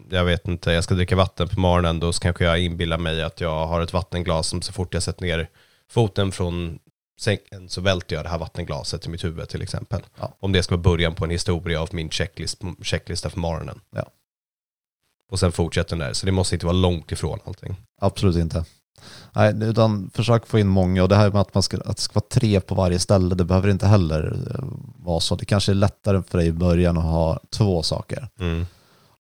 jag 0.10 0.26
vet 0.26 0.48
inte, 0.48 0.72
jag 0.72 0.84
ska 0.84 0.96
dricka 0.96 1.16
vatten 1.16 1.48
på 1.48 1.60
morgonen 1.60 2.00
då 2.00 2.12
kanske 2.12 2.44
jag 2.44 2.60
inbillar 2.60 2.98
mig 2.98 3.24
att 3.24 3.42
jag 3.42 3.68
har 3.68 3.82
ett 3.82 3.94
vattenglas 3.94 4.48
som 4.48 4.62
så 4.62 4.74
fort 4.74 4.94
jag 4.94 5.04
sätter 5.04 5.22
ner 5.22 5.50
foten 5.92 6.32
från 6.32 6.80
sängen 7.20 7.70
så 7.70 7.82
välter 7.82 8.16
jag 8.16 8.26
det 8.26 8.30
här 8.30 8.38
vattenglaset 8.38 9.06
i 9.06 9.10
mitt 9.10 9.24
huvud 9.24 9.50
till 9.50 9.62
exempel. 9.62 10.02
Ja. 10.20 10.38
Om 10.40 10.52
det 10.52 10.64
ska 10.64 10.76
vara 10.76 10.84
början 10.84 11.16
på 11.16 11.26
en 11.26 11.32
historia 11.32 11.82
av 11.82 11.90
min 11.92 12.10
checklist, 12.10 12.62
checklista 12.82 13.30
för 13.30 13.40
morgonen. 13.40 13.80
Ja. 13.96 14.06
Och 15.32 15.40
sen 15.40 15.52
fortsätter 15.52 15.90
den 15.90 16.08
där, 16.08 16.14
så 16.14 16.26
det 16.26 16.32
måste 16.32 16.56
inte 16.56 16.66
vara 16.66 16.78
långt 16.78 17.12
ifrån 17.12 17.40
allting. 17.46 17.76
Absolut 18.02 18.36
inte. 18.36 18.66
Nej, 19.32 19.54
utan 19.62 20.10
försök 20.14 20.48
få 20.48 20.60
in 20.60 20.68
många 20.68 21.04
och 21.04 21.10
det 21.10 21.16
här 21.16 21.32
med 21.32 21.42
att, 21.42 21.54
man 21.54 21.64
ska, 21.64 21.78
att 21.78 21.98
det 21.98 22.02
ska 22.02 22.14
vara 22.14 22.26
tre 22.30 22.62
på 22.62 22.76
varje 22.76 23.00
ställe, 23.00 23.36
det 23.36 23.46
behöver 23.46 23.70
inte 23.70 23.88
heller 23.88 24.52
eh, 24.56 24.66
vara 25.06 25.20
så. 25.20 25.36
Det 25.36 25.46
kanske 25.46 25.72
är 25.72 25.76
lättare 25.76 26.24
för 26.28 26.38
dig 26.38 26.48
i 26.48 26.52
början 26.52 26.98
att 26.98 27.04
ha 27.04 27.40
två 27.50 27.84
saker. 27.84 28.28
Mm. 28.40 28.66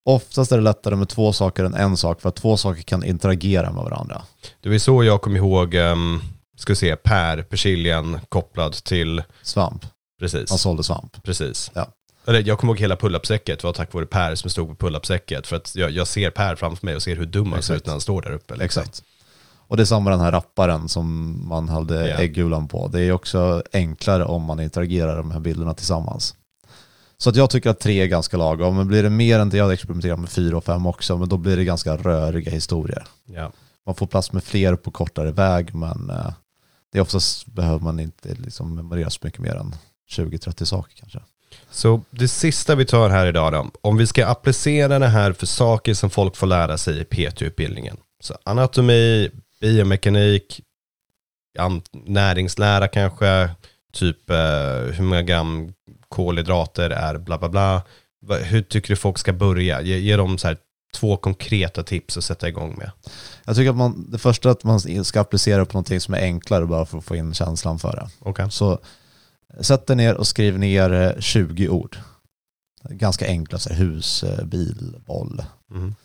Oftast 0.05 0.51
är 0.51 0.57
det 0.57 0.63
lättare 0.63 0.95
med 0.95 1.09
två 1.09 1.33
saker 1.33 1.63
än 1.63 1.73
en 1.73 1.97
sak 1.97 2.21
för 2.21 2.29
att 2.29 2.35
två 2.35 2.57
saker 2.57 2.81
kan 2.81 3.03
interagera 3.03 3.71
med 3.71 3.83
varandra. 3.83 4.21
Det 4.61 4.69
var 4.69 4.77
så 4.77 5.03
jag 5.03 5.21
kom 5.21 5.35
ihåg, 5.35 5.75
um, 5.75 6.21
ska 6.57 6.75
se, 6.75 6.95
Per, 6.95 7.41
persiljan 7.43 8.19
kopplad 8.29 8.73
till, 8.73 9.23
Svamp, 9.41 9.85
precis. 10.19 10.49
han 10.49 10.59
sålde 10.59 10.83
svamp. 10.83 11.23
Precis. 11.23 11.71
Ja. 11.73 11.87
Eller 12.27 12.43
jag 12.47 12.59
kommer 12.59 12.73
ihåg 12.73 12.79
hela 12.79 12.95
pull-up-säcket 12.95 13.63
var 13.63 13.73
tack 13.73 13.93
vare 13.93 14.05
Per 14.05 14.35
som 14.35 14.49
stod 14.49 14.67
på 14.69 14.75
pull-up-säcket. 14.75 15.47
För 15.47 15.55
att 15.55 15.75
jag, 15.75 15.91
jag 15.91 16.07
ser 16.07 16.29
Per 16.29 16.55
framför 16.55 16.85
mig 16.85 16.95
och 16.95 17.01
ser 17.03 17.15
hur 17.15 17.25
dum 17.25 17.51
han 17.51 17.63
ser 17.63 17.75
ut 17.75 17.85
när 17.85 17.93
han 17.93 18.01
står 18.01 18.21
där 18.21 18.31
uppe. 18.31 18.55
liksom. 18.55 18.81
Exakt. 18.83 19.03
Och 19.67 19.77
det 19.77 19.83
är 19.83 19.85
samma 19.85 20.03
med 20.03 20.13
den 20.13 20.19
här 20.19 20.31
rapparen 20.31 20.89
som 20.89 21.37
man 21.47 21.69
hade 21.69 22.07
Ja. 22.09 22.15
äggulan 22.15 22.67
på. 22.67 22.87
Det 22.87 23.01
är 23.01 23.11
också 23.11 23.63
enklare 23.73 24.25
om 24.25 24.41
man 24.43 24.59
interagerar 24.59 25.17
de 25.17 25.31
här 25.31 25.39
bilderna 25.39 25.73
tillsammans. 25.73 26.35
Så 27.17 27.29
att 27.29 27.35
jag 27.35 27.49
tycker 27.49 27.69
att 27.69 27.79
tre 27.79 28.01
är 28.01 28.07
ganska 28.07 28.37
lagom. 28.37 28.75
Men 28.75 28.87
blir 28.87 29.03
det 29.03 29.09
mer 29.09 29.39
än 29.39 29.49
det, 29.49 29.57
jag 29.57 29.63
hade 29.63 29.73
experimenterat 29.73 30.19
med 30.19 30.29
fyra 30.29 30.57
och 30.57 30.63
fem 30.63 30.85
också, 30.85 31.17
men 31.17 31.29
då 31.29 31.37
blir 31.37 31.57
det 31.57 31.63
ganska 31.63 31.97
röriga 31.97 32.51
historier. 32.51 33.03
Ja. 33.25 33.51
Man 33.85 33.95
får 33.95 34.07
plats 34.07 34.31
med 34.31 34.43
fler 34.43 34.75
på 34.75 34.91
kortare 34.91 35.31
väg, 35.31 35.75
men 35.75 36.09
eh, 36.09 36.33
det 36.93 36.99
är 36.99 37.01
oftast 37.01 37.45
behöver 37.45 37.79
man 37.79 37.99
inte 37.99 38.33
liksom 38.33 38.75
memorera 38.75 39.09
så 39.09 39.19
mycket 39.21 39.39
mer 39.39 39.55
än 39.55 39.75
20-30 40.11 40.65
saker 40.65 40.95
kanske. 40.95 41.19
Så 41.71 42.01
det 42.09 42.27
sista 42.27 42.75
vi 42.75 42.85
tar 42.85 43.09
här 43.09 43.25
idag 43.25 43.53
då, 43.53 43.71
om 43.81 43.97
vi 43.97 44.07
ska 44.07 44.27
applicera 44.27 44.99
det 44.99 45.07
här 45.07 45.33
för 45.33 45.45
saker 45.45 45.93
som 45.93 46.09
folk 46.09 46.35
får 46.35 46.47
lära 46.47 46.77
sig 46.77 46.99
i 46.99 47.03
PT-utbildningen. 47.03 47.97
Så 48.19 48.37
anatomi, 48.43 49.29
biomekanik, 49.61 50.61
näringslära 51.91 52.87
kanske, 52.87 53.49
typ 53.93 54.29
eh, 54.29 54.35
hur 54.93 55.01
många 55.01 55.21
gram 55.21 55.73
kolhydrater 56.07 56.89
är 56.89 57.17
bla 57.17 57.37
bla 57.37 57.49
bla. 57.49 57.81
Hur 58.41 58.61
tycker 58.61 58.89
du 58.89 58.95
folk 58.95 59.17
ska 59.17 59.33
börja? 59.33 59.81
Ge, 59.81 59.97
ge 59.97 60.15
dem 60.15 60.37
så 60.37 60.47
här 60.47 60.57
två 60.93 61.17
konkreta 61.17 61.83
tips 61.83 62.17
att 62.17 62.23
sätta 62.23 62.47
igång 62.47 62.75
med. 62.77 62.91
Jag 63.45 63.55
tycker 63.55 63.69
att 63.69 63.75
man, 63.75 64.11
det 64.11 64.17
första 64.17 64.49
är 64.49 64.51
att 64.51 64.63
man 64.63 65.05
ska 65.05 65.21
applicera 65.21 65.65
på 65.65 65.73
någonting 65.73 66.01
som 66.01 66.13
är 66.13 66.21
enklare 66.21 66.65
bara 66.65 66.85
för 66.85 66.97
att 66.97 67.03
få 67.03 67.15
in 67.15 67.33
känslan 67.33 67.79
för 67.79 67.91
det. 67.91 68.29
Okay. 68.29 68.49
Så 68.49 68.79
sätt 69.61 69.87
dig 69.87 69.95
ner 69.95 70.15
och 70.15 70.27
skriv 70.27 70.59
ner 70.59 71.17
20 71.19 71.65
eh, 71.65 71.73
ord. 71.73 71.97
Ganska 72.89 73.27
enkla, 73.27 73.59
så 73.59 73.69
här, 73.69 73.75
hus, 73.75 74.23
eh, 74.23 74.45
bil, 74.45 74.95
boll. 75.07 75.43
Mm. 75.71 75.95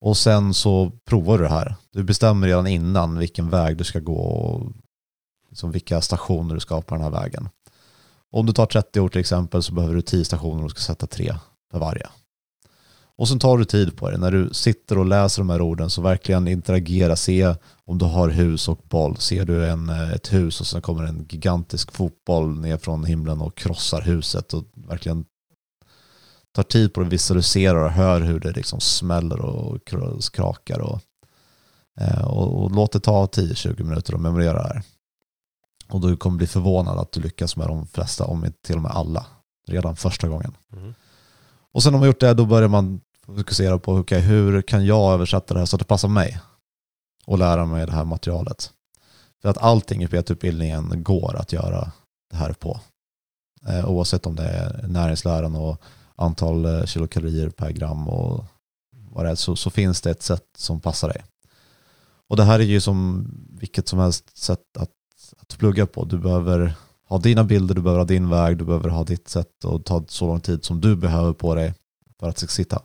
Och 0.00 0.16
sen 0.16 0.54
så 0.54 0.92
provar 1.04 1.38
du 1.38 1.44
det 1.44 1.50
här. 1.50 1.74
Du 1.92 2.02
bestämmer 2.02 2.46
redan 2.46 2.66
innan 2.66 3.18
vilken 3.18 3.50
väg 3.50 3.76
du 3.76 3.84
ska 3.84 4.00
gå 4.00 4.20
och 4.20 4.72
liksom 5.48 5.72
vilka 5.72 6.00
stationer 6.00 6.54
du 6.54 6.60
ska 6.60 6.74
ha 6.74 6.82
på 6.82 6.94
den 6.94 7.04
här 7.04 7.10
vägen. 7.10 7.48
Om 8.32 8.46
du 8.46 8.52
tar 8.52 8.66
30 8.66 9.00
ord 9.00 9.12
till 9.12 9.20
exempel 9.20 9.62
så 9.62 9.74
behöver 9.74 9.94
du 9.94 10.02
10 10.02 10.24
stationer 10.24 10.64
och 10.64 10.70
ska 10.70 10.80
sätta 10.80 11.06
tre 11.06 11.34
för 11.70 11.78
varje. 11.78 12.06
Och 13.20 13.28
sen 13.28 13.38
tar 13.38 13.58
du 13.58 13.64
tid 13.64 13.96
på 13.96 14.10
det. 14.10 14.18
När 14.18 14.30
du 14.30 14.50
sitter 14.52 14.98
och 14.98 15.06
läser 15.06 15.40
de 15.40 15.50
här 15.50 15.60
orden 15.60 15.90
så 15.90 16.02
verkligen 16.02 16.48
interagera, 16.48 17.16
se 17.16 17.54
om 17.84 17.98
du 17.98 18.04
har 18.04 18.28
hus 18.28 18.68
och 18.68 18.78
boll. 18.88 19.16
Ser 19.16 19.44
du 19.44 19.66
en, 19.66 19.88
eh, 19.88 20.12
ett 20.12 20.32
hus 20.32 20.60
och 20.60 20.66
sen 20.66 20.82
kommer 20.82 21.04
en 21.04 21.26
gigantisk 21.28 21.92
fotboll 21.92 22.60
ner 22.60 22.76
från 22.76 23.04
himlen 23.04 23.40
och 23.40 23.56
krossar 23.56 24.00
huset 24.00 24.54
och 24.54 24.64
verkligen 24.74 25.24
tar 26.54 26.62
tid 26.62 26.92
på 26.92 27.00
att 27.00 27.06
visualisera 27.06 27.84
och 27.84 27.90
hör 27.90 28.20
hur 28.20 28.40
det 28.40 28.52
liksom 28.52 28.80
smäller 28.80 29.40
och 29.40 29.78
skrakar 30.20 30.78
och, 30.78 31.00
eh, 32.00 32.24
och, 32.24 32.62
och 32.62 32.70
låt 32.70 32.92
det 32.92 33.00
ta 33.00 33.26
10-20 33.26 33.82
minuter 33.82 34.14
att 34.14 34.20
memorera 34.20 34.62
det 34.62 34.68
här. 34.68 34.82
Och 35.88 36.00
du 36.00 36.16
kommer 36.16 36.36
bli 36.36 36.46
förvånad 36.46 36.98
att 36.98 37.12
du 37.12 37.20
lyckas 37.20 37.56
med 37.56 37.66
de 37.66 37.86
flesta, 37.86 38.24
om 38.24 38.44
inte 38.44 38.62
till 38.62 38.76
och 38.76 38.82
med 38.82 38.92
alla, 38.92 39.26
redan 39.68 39.96
första 39.96 40.28
gången. 40.28 40.56
Mm. 40.72 40.94
Och 41.72 41.82
sen 41.82 41.94
om 41.94 42.00
man 42.00 42.08
gjort 42.08 42.20
det, 42.20 42.34
då 42.34 42.46
börjar 42.46 42.68
man 42.68 43.00
fokusera 43.36 43.78
på 43.78 43.92
okay, 43.92 44.20
hur 44.20 44.62
kan 44.62 44.86
jag 44.86 45.12
översätta 45.12 45.54
det 45.54 45.60
här 45.60 45.66
så 45.66 45.76
att 45.76 45.80
det 45.80 45.86
passar 45.86 46.08
mig 46.08 46.40
och 47.26 47.38
lära 47.38 47.66
mig 47.66 47.86
det 47.86 47.92
här 47.92 48.04
materialet. 48.04 48.70
För 49.42 49.48
att 49.48 49.58
allting 49.58 50.02
i 50.02 50.08
PT-utbildningen 50.08 51.02
går 51.02 51.36
att 51.36 51.52
göra 51.52 51.92
det 52.30 52.36
här 52.36 52.52
på. 52.52 52.80
Eh, 53.66 53.90
oavsett 53.90 54.26
om 54.26 54.36
det 54.36 54.48
är 54.48 54.86
näringsläran 54.88 55.56
och 55.56 55.82
antal 56.16 56.64
eh, 56.64 56.84
kilokalorier 56.84 57.48
per 57.48 57.70
gram 57.70 58.08
och 58.08 58.44
vad 59.10 59.24
det 59.24 59.30
är, 59.30 59.34
så, 59.34 59.56
så 59.56 59.70
finns 59.70 60.00
det 60.00 60.10
ett 60.10 60.22
sätt 60.22 60.46
som 60.56 60.80
passar 60.80 61.08
dig. 61.08 61.24
Och 62.28 62.36
det 62.36 62.44
här 62.44 62.58
är 62.58 62.64
ju 62.64 62.80
som 62.80 63.26
vilket 63.60 63.88
som 63.88 63.98
helst 63.98 64.36
sätt 64.38 64.76
att, 64.78 64.90
att 65.38 65.58
plugga 65.58 65.86
på. 65.86 66.04
Du 66.04 66.18
behöver 66.18 66.74
ha 67.08 67.18
dina 67.18 67.44
bilder, 67.44 67.74
du 67.74 67.80
behöver 67.80 67.98
ha 67.98 68.06
din 68.06 68.28
väg, 68.28 68.56
du 68.58 68.64
behöver 68.64 68.88
ha 68.88 69.04
ditt 69.04 69.28
sätt 69.28 69.64
och 69.64 69.84
ta 69.84 70.04
så 70.08 70.26
lång 70.26 70.40
tid 70.40 70.64
som 70.64 70.80
du 70.80 70.96
behöver 70.96 71.32
på 71.32 71.54
dig 71.54 71.74
för 72.20 72.28
att 72.28 72.38
sitta. 72.38 72.82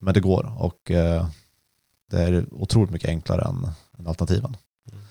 Men 0.00 0.14
det 0.14 0.20
går 0.20 0.54
och 0.58 0.90
eh, 0.90 1.26
det 2.10 2.22
är 2.22 2.54
otroligt 2.54 2.90
mycket 2.90 3.08
enklare 3.08 3.42
än, 3.42 3.68
än 3.98 4.06
alternativen. 4.06 4.56
Mm. 4.92 5.04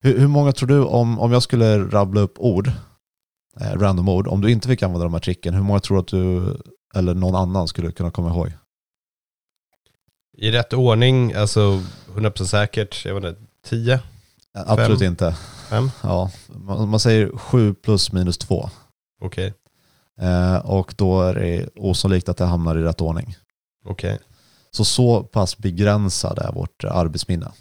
Hur, 0.00 0.18
hur, 0.18 0.28
många 0.28 0.52
tror 0.52 0.68
du, 0.68 0.84
om, 0.84 1.18
om 1.18 1.32
jag 1.32 1.42
skulle 1.42 1.78
rabbla 1.78 2.20
upp 2.20 2.34
ord, 2.38 2.70
eh, 3.60 3.72
random 3.72 4.08
ord, 4.08 4.28
om 4.28 4.40
du 4.40 4.50
inte 4.50 4.68
fick 4.68 4.82
använda 4.82 5.04
de 5.04 5.12
här 5.12 5.20
tricken, 5.20 5.54
hur 5.54 5.62
många 5.62 5.80
tror 5.80 5.96
du 5.96 6.00
att 6.00 6.06
du 6.06 6.56
eller 6.94 7.14
någon 7.14 7.34
annan 7.34 7.68
skulle 7.68 7.92
kunna 7.92 8.10
komma 8.10 8.30
ihåg? 8.30 8.52
I 10.36 10.50
rätt 10.50 10.72
ordning, 10.72 11.32
alltså 11.32 11.82
100% 12.14 12.44
säkert, 12.44 13.04
jag 13.04 13.14
vet 13.14 13.24
inte, 13.24 13.40
10? 13.64 14.00
Absolut 14.54 14.98
fem, 14.98 15.08
inte. 15.08 15.36
Fem? 15.68 15.90
Ja, 16.02 16.30
man, 16.48 16.88
man 16.88 17.00
säger 17.00 17.36
7 17.36 17.74
plus 17.74 18.12
minus 18.12 18.38
2. 18.38 18.70
Okej. 19.22 19.54
Okay. 20.16 20.28
Eh, 20.28 20.56
och 20.56 20.94
då 20.96 21.22
är 21.22 21.34
det 21.34 21.68
osannolikt 21.74 22.28
att 22.28 22.36
det 22.36 22.44
hamnar 22.44 22.76
i 22.78 22.82
rätt 22.82 23.00
ordning. 23.00 23.36
Okej. 23.84 24.14
Okay. 24.14 24.26
Så 24.70 24.84
så 24.84 25.22
pass 25.22 25.58
begränsad 25.58 26.38
är 26.38 26.52
vårt 26.52 26.84
arbetsminne. 26.84 27.52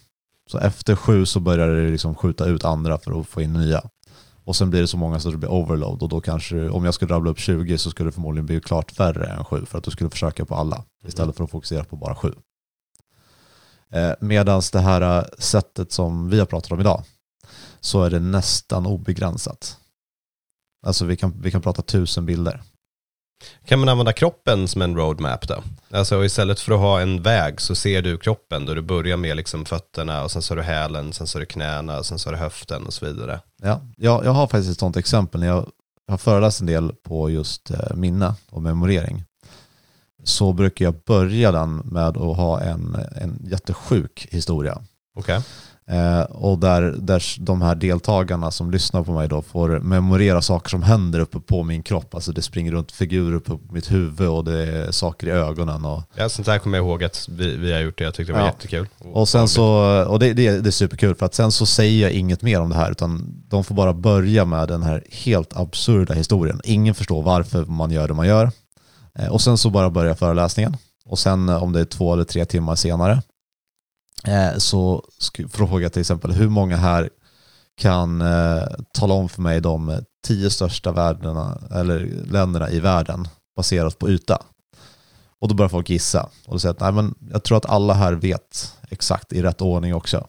Så 0.51 0.57
efter 0.57 0.95
sju 0.95 1.25
så 1.25 1.39
börjar 1.39 1.67
det 1.67 1.89
liksom 1.89 2.15
skjuta 2.15 2.45
ut 2.45 2.65
andra 2.65 2.97
för 2.97 3.19
att 3.19 3.27
få 3.27 3.41
in 3.41 3.53
nya. 3.53 3.83
Och 4.43 4.55
sen 4.55 4.69
blir 4.69 4.81
det 4.81 4.87
så 4.87 4.97
många 4.97 5.19
så 5.19 5.31
det 5.31 5.37
blir 5.37 5.51
overload 5.51 6.03
och 6.03 6.09
då 6.09 6.21
kanske, 6.21 6.69
om 6.69 6.85
jag 6.85 6.93
skulle 6.93 7.13
rabbla 7.13 7.31
upp 7.31 7.39
20 7.39 7.77
så 7.77 7.89
skulle 7.89 8.07
det 8.07 8.11
förmodligen 8.11 8.45
bli 8.45 8.61
klart 8.61 8.91
färre 8.91 9.27
än 9.27 9.45
sju 9.45 9.65
för 9.65 9.77
att 9.77 9.83
du 9.83 9.91
skulle 9.91 10.09
försöka 10.09 10.45
på 10.45 10.55
alla 10.55 10.83
istället 11.07 11.37
för 11.37 11.43
att 11.43 11.51
fokusera 11.51 11.83
på 11.83 11.95
bara 11.95 12.15
sju. 12.15 12.33
Eh, 13.91 14.11
Medan 14.19 14.61
det 14.71 14.79
här 14.79 15.17
eh, 15.17 15.23
sättet 15.37 15.91
som 15.91 16.29
vi 16.29 16.39
har 16.39 16.45
pratat 16.45 16.71
om 16.71 16.79
idag 16.79 17.03
så 17.79 18.03
är 18.03 18.09
det 18.09 18.19
nästan 18.19 18.85
obegränsat. 18.85 19.77
Alltså 20.85 21.05
vi 21.05 21.17
kan, 21.17 21.41
vi 21.41 21.51
kan 21.51 21.61
prata 21.61 21.81
tusen 21.81 22.25
bilder. 22.25 22.61
Kan 23.65 23.79
man 23.79 23.89
använda 23.89 24.13
kroppen 24.13 24.67
som 24.67 24.81
en 24.81 24.95
roadmap 24.95 25.47
då? 25.47 25.63
Alltså 25.91 26.25
istället 26.25 26.59
för 26.59 26.73
att 26.73 26.79
ha 26.79 27.01
en 27.01 27.21
väg 27.21 27.61
så 27.61 27.75
ser 27.75 28.01
du 28.01 28.17
kroppen 28.17 28.65
då 28.65 28.73
du 28.73 28.81
börjar 28.81 29.17
med 29.17 29.37
liksom 29.37 29.65
fötterna 29.65 30.23
och 30.23 30.31
sen 30.31 30.41
så 30.41 30.53
har 30.53 30.57
du 30.57 30.63
hälen, 30.63 31.13
sen 31.13 31.27
så 31.27 31.37
har 31.37 31.39
du 31.39 31.45
knäna, 31.45 32.03
sen 32.03 32.19
så 32.19 32.29
har 32.29 32.33
du 32.33 32.39
höften 32.39 32.85
och 32.85 32.93
så 32.93 33.05
vidare. 33.05 33.39
Ja, 33.61 33.81
jag, 33.97 34.25
jag 34.25 34.31
har 34.31 34.47
faktiskt 34.47 34.71
ett 34.71 34.79
sånt 34.79 34.97
exempel 34.97 35.39
när 35.39 35.47
jag 35.47 35.69
har 36.07 36.17
föreläst 36.17 36.61
en 36.61 36.67
del 36.67 36.93
på 37.03 37.29
just 37.29 37.71
eh, 37.71 37.95
minne 37.95 38.33
och 38.49 38.61
memorering. 38.61 39.23
Så 40.23 40.53
brukar 40.53 40.85
jag 40.85 40.95
börja 41.05 41.51
den 41.51 41.75
med 41.75 42.17
att 42.17 42.37
ha 42.37 42.61
en, 42.61 42.97
en 43.15 43.39
jättesjuk 43.43 44.27
historia. 44.31 44.81
Okay. 45.15 45.41
Eh, 45.89 46.21
och 46.21 46.59
där, 46.59 46.81
där 46.81 47.23
de 47.39 47.61
här 47.61 47.75
deltagarna 47.75 48.51
som 48.51 48.71
lyssnar 48.71 49.03
på 49.03 49.11
mig 49.11 49.27
då 49.27 49.41
får 49.41 49.79
memorera 49.79 50.41
saker 50.41 50.69
som 50.69 50.83
händer 50.83 51.19
uppe 51.19 51.39
på 51.39 51.63
min 51.63 51.83
kropp. 51.83 52.15
Alltså 52.15 52.31
det 52.31 52.41
springer 52.41 52.71
runt 52.71 52.91
figurer 52.91 53.35
uppe 53.35 53.51
på 53.51 53.73
mitt 53.73 53.91
huvud 53.91 54.27
och 54.27 54.43
det 54.43 54.53
är 54.53 54.91
saker 54.91 55.27
i 55.27 55.31
ögonen. 55.31 55.85
Och... 55.85 56.03
Ja, 56.15 56.29
sånt 56.29 56.47
här 56.47 56.59
kommer 56.59 56.77
jag 56.77 56.85
ihåg 56.85 57.03
att 57.03 57.29
vi, 57.29 57.55
vi 57.55 57.73
har 57.73 57.79
gjort 57.79 57.97
det. 57.97 58.03
Jag 58.03 58.13
tyckte 58.13 58.33
det 58.33 58.39
var 58.39 58.45
ja. 58.45 58.51
jättekul. 58.51 58.87
Och, 58.99 59.29
sen 59.29 59.47
så, 59.47 59.65
och 60.07 60.19
det, 60.19 60.33
det, 60.33 60.59
det 60.59 60.69
är 60.69 60.71
superkul 60.71 61.15
för 61.15 61.25
att 61.25 61.33
sen 61.33 61.51
så 61.51 61.65
säger 61.65 62.01
jag 62.01 62.11
inget 62.11 62.41
mer 62.41 62.61
om 62.61 62.69
det 62.69 62.75
här 62.75 62.91
utan 62.91 63.43
de 63.47 63.63
får 63.63 63.75
bara 63.75 63.93
börja 63.93 64.45
med 64.45 64.67
den 64.67 64.83
här 64.83 65.03
helt 65.11 65.57
absurda 65.57 66.13
historien. 66.13 66.61
Ingen 66.63 66.95
förstår 66.95 67.23
varför 67.23 67.65
man 67.65 67.91
gör 67.91 68.07
det 68.07 68.13
man 68.13 68.27
gör. 68.27 68.51
Eh, 69.19 69.27
och 69.27 69.41
sen 69.41 69.57
så 69.57 69.69
bara 69.69 69.89
börjar 69.89 70.15
föreläsningen. 70.15 70.77
Och 71.05 71.19
sen 71.19 71.49
eh, 71.49 71.63
om 71.63 71.73
det 71.73 71.79
är 71.79 71.85
två 71.85 72.13
eller 72.13 72.23
tre 72.23 72.45
timmar 72.45 72.75
senare 72.75 73.21
så 74.57 75.03
frågar 75.49 75.79
jag 75.79 75.93
till 75.93 75.99
exempel 75.99 76.31
hur 76.31 76.49
många 76.49 76.77
här 76.77 77.09
kan 77.77 78.21
eh, 78.21 78.63
tala 78.93 79.13
om 79.13 79.29
för 79.29 79.41
mig 79.41 79.61
de 79.61 80.01
tio 80.27 80.49
största 80.49 80.91
världarna, 80.91 81.61
eller 81.71 81.99
länderna 82.31 82.69
i 82.69 82.79
världen 82.79 83.27
baserat 83.55 83.99
på 83.99 84.09
yta. 84.09 84.43
Och 85.41 85.47
då 85.47 85.55
börjar 85.55 85.69
folk 85.69 85.89
gissa. 85.89 86.29
Och 86.45 86.53
då 86.53 86.59
säger 86.59 86.73
att 86.73 86.79
nej, 86.79 86.91
men 86.91 87.15
jag 87.31 87.43
tror 87.43 87.57
att 87.57 87.65
alla 87.65 87.93
här 87.93 88.13
vet 88.13 88.73
exakt 88.89 89.33
i 89.33 89.41
rätt 89.41 89.61
ordning 89.61 89.95
också. 89.95 90.27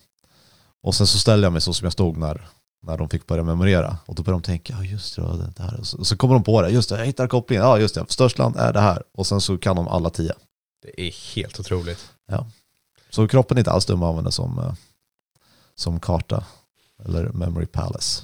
Och 0.82 0.94
sen 0.94 1.06
så 1.06 1.18
ställer 1.18 1.42
jag 1.42 1.52
mig 1.52 1.60
så 1.60 1.72
som 1.72 1.84
jag 1.86 1.92
stod 1.92 2.16
när, 2.16 2.46
när 2.82 2.98
de 2.98 3.08
fick 3.08 3.26
börja 3.26 3.42
memorera. 3.42 3.96
Och 4.06 4.14
då 4.14 4.22
börjar 4.22 4.38
de 4.38 4.42
tänka, 4.42 4.72
ja 4.78 4.84
just 4.84 5.16
det, 5.16 5.22
det 5.56 5.62
här. 5.62 5.80
Och 5.80 5.86
så, 5.86 5.98
och 5.98 6.06
så 6.06 6.16
kommer 6.16 6.34
de 6.34 6.44
på 6.44 6.62
det, 6.62 6.70
just 6.70 6.88
det, 6.88 6.98
jag 6.98 7.06
hittar 7.06 7.26
kopplingen, 7.26 7.64
ja 7.64 7.78
just 7.78 7.94
det, 7.94 8.04
störst 8.08 8.38
land 8.38 8.56
är 8.56 8.72
det 8.72 8.80
här. 8.80 9.02
Och 9.14 9.26
sen 9.26 9.40
så 9.40 9.58
kan 9.58 9.76
de 9.76 9.88
alla 9.88 10.10
tio. 10.10 10.32
Det 10.82 11.08
är 11.08 11.34
helt 11.34 11.60
otroligt. 11.60 12.10
Ja. 12.28 12.46
Så 13.10 13.28
kroppen 13.28 13.56
är 13.56 13.60
inte 13.60 13.70
alls 13.70 13.86
dum 13.86 14.02
att 14.02 14.08
använda 14.08 14.30
som, 14.30 14.58
eh, 14.58 14.72
som 15.74 16.00
karta 16.00 16.44
eller 17.04 17.28
memory 17.28 17.66
palace. 17.66 18.22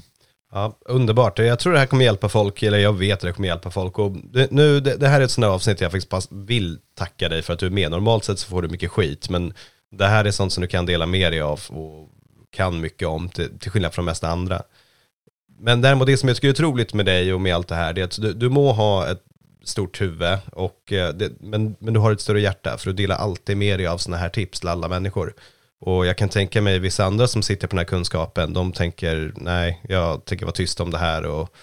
Ja, 0.52 0.78
underbart. 0.80 1.38
Jag 1.38 1.58
tror 1.58 1.72
det 1.72 1.78
här 1.78 1.86
kommer 1.86 2.04
hjälpa 2.04 2.28
folk, 2.28 2.62
eller 2.62 2.78
jag 2.78 2.92
vet 2.92 3.14
att 3.14 3.20
det 3.20 3.32
kommer 3.32 3.48
hjälpa 3.48 3.70
folk. 3.70 3.98
Och 3.98 4.12
det, 4.32 4.50
nu, 4.50 4.80
det, 4.80 4.96
det 4.96 5.08
här 5.08 5.20
är 5.20 5.24
ett 5.24 5.30
sånt 5.30 5.44
avsnitt 5.44 5.80
jag 5.80 5.92
faktiskt 5.92 6.32
vill 6.32 6.78
tacka 6.94 7.28
dig 7.28 7.42
för 7.42 7.52
att 7.52 7.58
du 7.58 7.66
är 7.66 7.70
med. 7.70 7.90
Normalt 7.90 8.24
sett 8.24 8.38
så 8.38 8.48
får 8.48 8.62
du 8.62 8.68
mycket 8.68 8.90
skit, 8.90 9.28
men 9.30 9.54
det 9.90 10.06
här 10.06 10.24
är 10.24 10.30
sånt 10.30 10.52
som 10.52 10.60
du 10.60 10.68
kan 10.68 10.86
dela 10.86 11.06
med 11.06 11.32
dig 11.32 11.40
av 11.40 11.60
och 11.68 12.08
kan 12.52 12.80
mycket 12.80 13.08
om, 13.08 13.28
till, 13.28 13.58
till 13.58 13.70
skillnad 13.70 13.94
från 13.94 14.04
de 14.04 14.10
mesta 14.10 14.28
andra. 14.28 14.62
Men 15.58 15.80
däremot 15.80 16.06
det 16.06 16.16
som 16.16 16.28
jag 16.28 16.36
tycker 16.36 16.48
är 16.48 16.52
otroligt 16.52 16.94
med 16.94 17.06
dig 17.06 17.34
och 17.34 17.40
med 17.40 17.54
allt 17.54 17.68
det 17.68 17.74
här, 17.74 17.92
det 17.92 18.00
är 18.00 18.04
att 18.04 18.20
du, 18.20 18.32
du 18.32 18.48
må 18.48 18.72
ha 18.72 19.08
ett 19.08 19.22
stort 19.68 20.00
huvud, 20.00 20.38
och, 20.52 20.92
eh, 20.92 21.14
det, 21.14 21.32
men, 21.40 21.76
men 21.78 21.94
du 21.94 22.00
har 22.00 22.12
ett 22.12 22.20
större 22.20 22.40
hjärta 22.40 22.76
för 22.78 22.86
du 22.86 22.92
delar 22.92 23.16
alltid 23.16 23.56
med 23.56 23.78
dig 23.78 23.86
av 23.86 23.98
sådana 23.98 24.22
här 24.22 24.28
tips 24.28 24.60
till 24.60 24.68
alla 24.68 24.88
människor. 24.88 25.34
Och 25.80 26.06
jag 26.06 26.18
kan 26.18 26.28
tänka 26.28 26.62
mig 26.62 26.78
vissa 26.78 27.04
andra 27.04 27.28
som 27.28 27.42
sitter 27.42 27.66
på 27.66 27.70
den 27.70 27.78
här 27.78 27.84
kunskapen, 27.84 28.52
de 28.52 28.72
tänker 28.72 29.32
nej, 29.36 29.80
jag 29.88 30.24
tänker 30.24 30.46
vara 30.46 30.54
tyst 30.54 30.80
om 30.80 30.90
det 30.90 30.98
här 30.98 31.26
och 31.26 31.54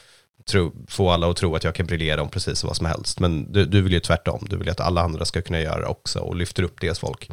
tro, 0.50 0.74
få 0.88 1.10
alla 1.10 1.30
att 1.30 1.38
tro 1.38 1.56
att 1.56 1.64
jag 1.64 1.76
kan 1.76 1.86
briljera 1.86 2.22
om 2.22 2.30
precis 2.30 2.64
vad 2.64 2.78
som 2.78 2.86
helst. 2.86 3.20
Men 3.20 3.52
du, 3.52 3.66
du 3.66 3.82
vill 3.82 3.94
ju 3.94 4.00
tvärtom, 4.00 4.48
du 4.50 4.58
vill 4.58 4.68
ju 4.68 4.72
att 4.72 4.80
alla 4.80 5.02
andra 5.02 5.26
ska 5.26 5.42
kunna 5.42 5.60
göra 5.60 5.88
också 5.88 6.20
och 6.20 6.36
lyfter 6.36 6.64
upp 6.64 6.82
deras 6.82 7.00
folk. 7.00 7.30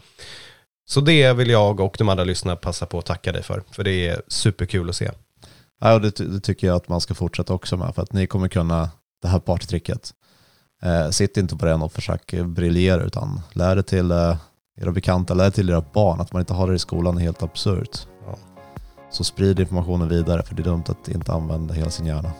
Så 0.88 1.00
det 1.00 1.32
vill 1.32 1.50
jag 1.50 1.80
och 1.80 1.94
de 1.98 2.08
andra 2.08 2.24
lyssnarna 2.24 2.56
passa 2.56 2.86
på 2.86 2.98
att 2.98 3.06
tacka 3.06 3.32
dig 3.32 3.42
för, 3.42 3.62
för 3.70 3.84
det 3.84 4.08
är 4.08 4.22
superkul 4.28 4.90
att 4.90 4.96
se. 4.96 5.10
Ja, 5.80 5.94
och 5.94 6.00
det, 6.00 6.16
det 6.16 6.40
tycker 6.40 6.66
jag 6.66 6.76
att 6.76 6.88
man 6.88 7.00
ska 7.00 7.14
fortsätta 7.14 7.54
också 7.54 7.76
med 7.76 7.94
för 7.94 8.02
att 8.02 8.12
ni 8.12 8.26
kommer 8.26 8.48
kunna 8.48 8.90
det 9.22 9.28
här 9.28 9.38
partytricket. 9.38 10.14
Eh, 10.82 11.10
sitt 11.10 11.36
inte 11.36 11.56
på 11.56 11.66
den 11.66 11.82
och 11.82 11.92
försök 11.92 12.34
briljera 12.44 13.02
utan 13.02 13.40
lär 13.52 13.76
det 13.76 13.82
till 13.82 14.10
eh, 14.10 14.36
era 14.80 14.92
bekanta, 14.92 15.34
lär 15.34 15.44
det 15.44 15.50
till 15.50 15.70
era 15.70 15.84
barn. 15.92 16.20
Att 16.20 16.32
man 16.32 16.40
inte 16.40 16.54
har 16.54 16.68
det 16.68 16.74
i 16.74 16.78
skolan 16.78 17.16
är 17.16 17.20
helt 17.22 17.42
absurt. 17.42 18.06
Ja. 18.26 18.38
Så 19.10 19.24
sprid 19.24 19.60
informationen 19.60 20.08
vidare 20.08 20.42
för 20.42 20.54
det 20.54 20.62
är 20.62 20.64
dumt 20.64 20.84
att 20.86 21.08
inte 21.08 21.32
använda 21.32 21.74
hela 21.74 21.90
sin 21.90 22.06
hjärna. 22.06 22.30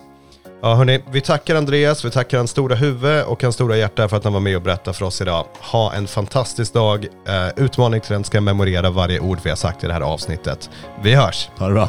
Ja, 0.62 0.74
hörni, 0.74 1.02
vi 1.12 1.20
tackar 1.20 1.54
Andreas, 1.54 2.04
vi 2.04 2.10
tackar 2.10 2.38
hans 2.38 2.50
stora 2.50 2.74
huvud 2.74 3.24
och 3.24 3.42
hans 3.42 3.54
stora 3.54 3.76
hjärta 3.76 4.08
för 4.08 4.16
att 4.16 4.24
han 4.24 4.32
var 4.32 4.40
med 4.40 4.56
och 4.56 4.62
berättade 4.62 4.96
för 4.96 5.04
oss 5.04 5.20
idag. 5.20 5.46
Ha 5.72 5.92
en 5.92 6.06
fantastisk 6.06 6.72
dag. 6.72 7.06
Eh, 7.26 7.48
utmaning 7.64 8.00
till 8.00 8.12
den 8.12 8.24
ska 8.24 8.40
memorera 8.40 8.90
varje 8.90 9.20
ord 9.20 9.38
vi 9.42 9.50
har 9.50 9.56
sagt 9.56 9.84
i 9.84 9.86
det 9.86 9.92
här 9.92 10.00
avsnittet. 10.00 10.70
Vi 11.02 11.14
hörs! 11.14 11.48
Ha 11.58 11.66
det 11.66 11.72
bra! 11.72 11.88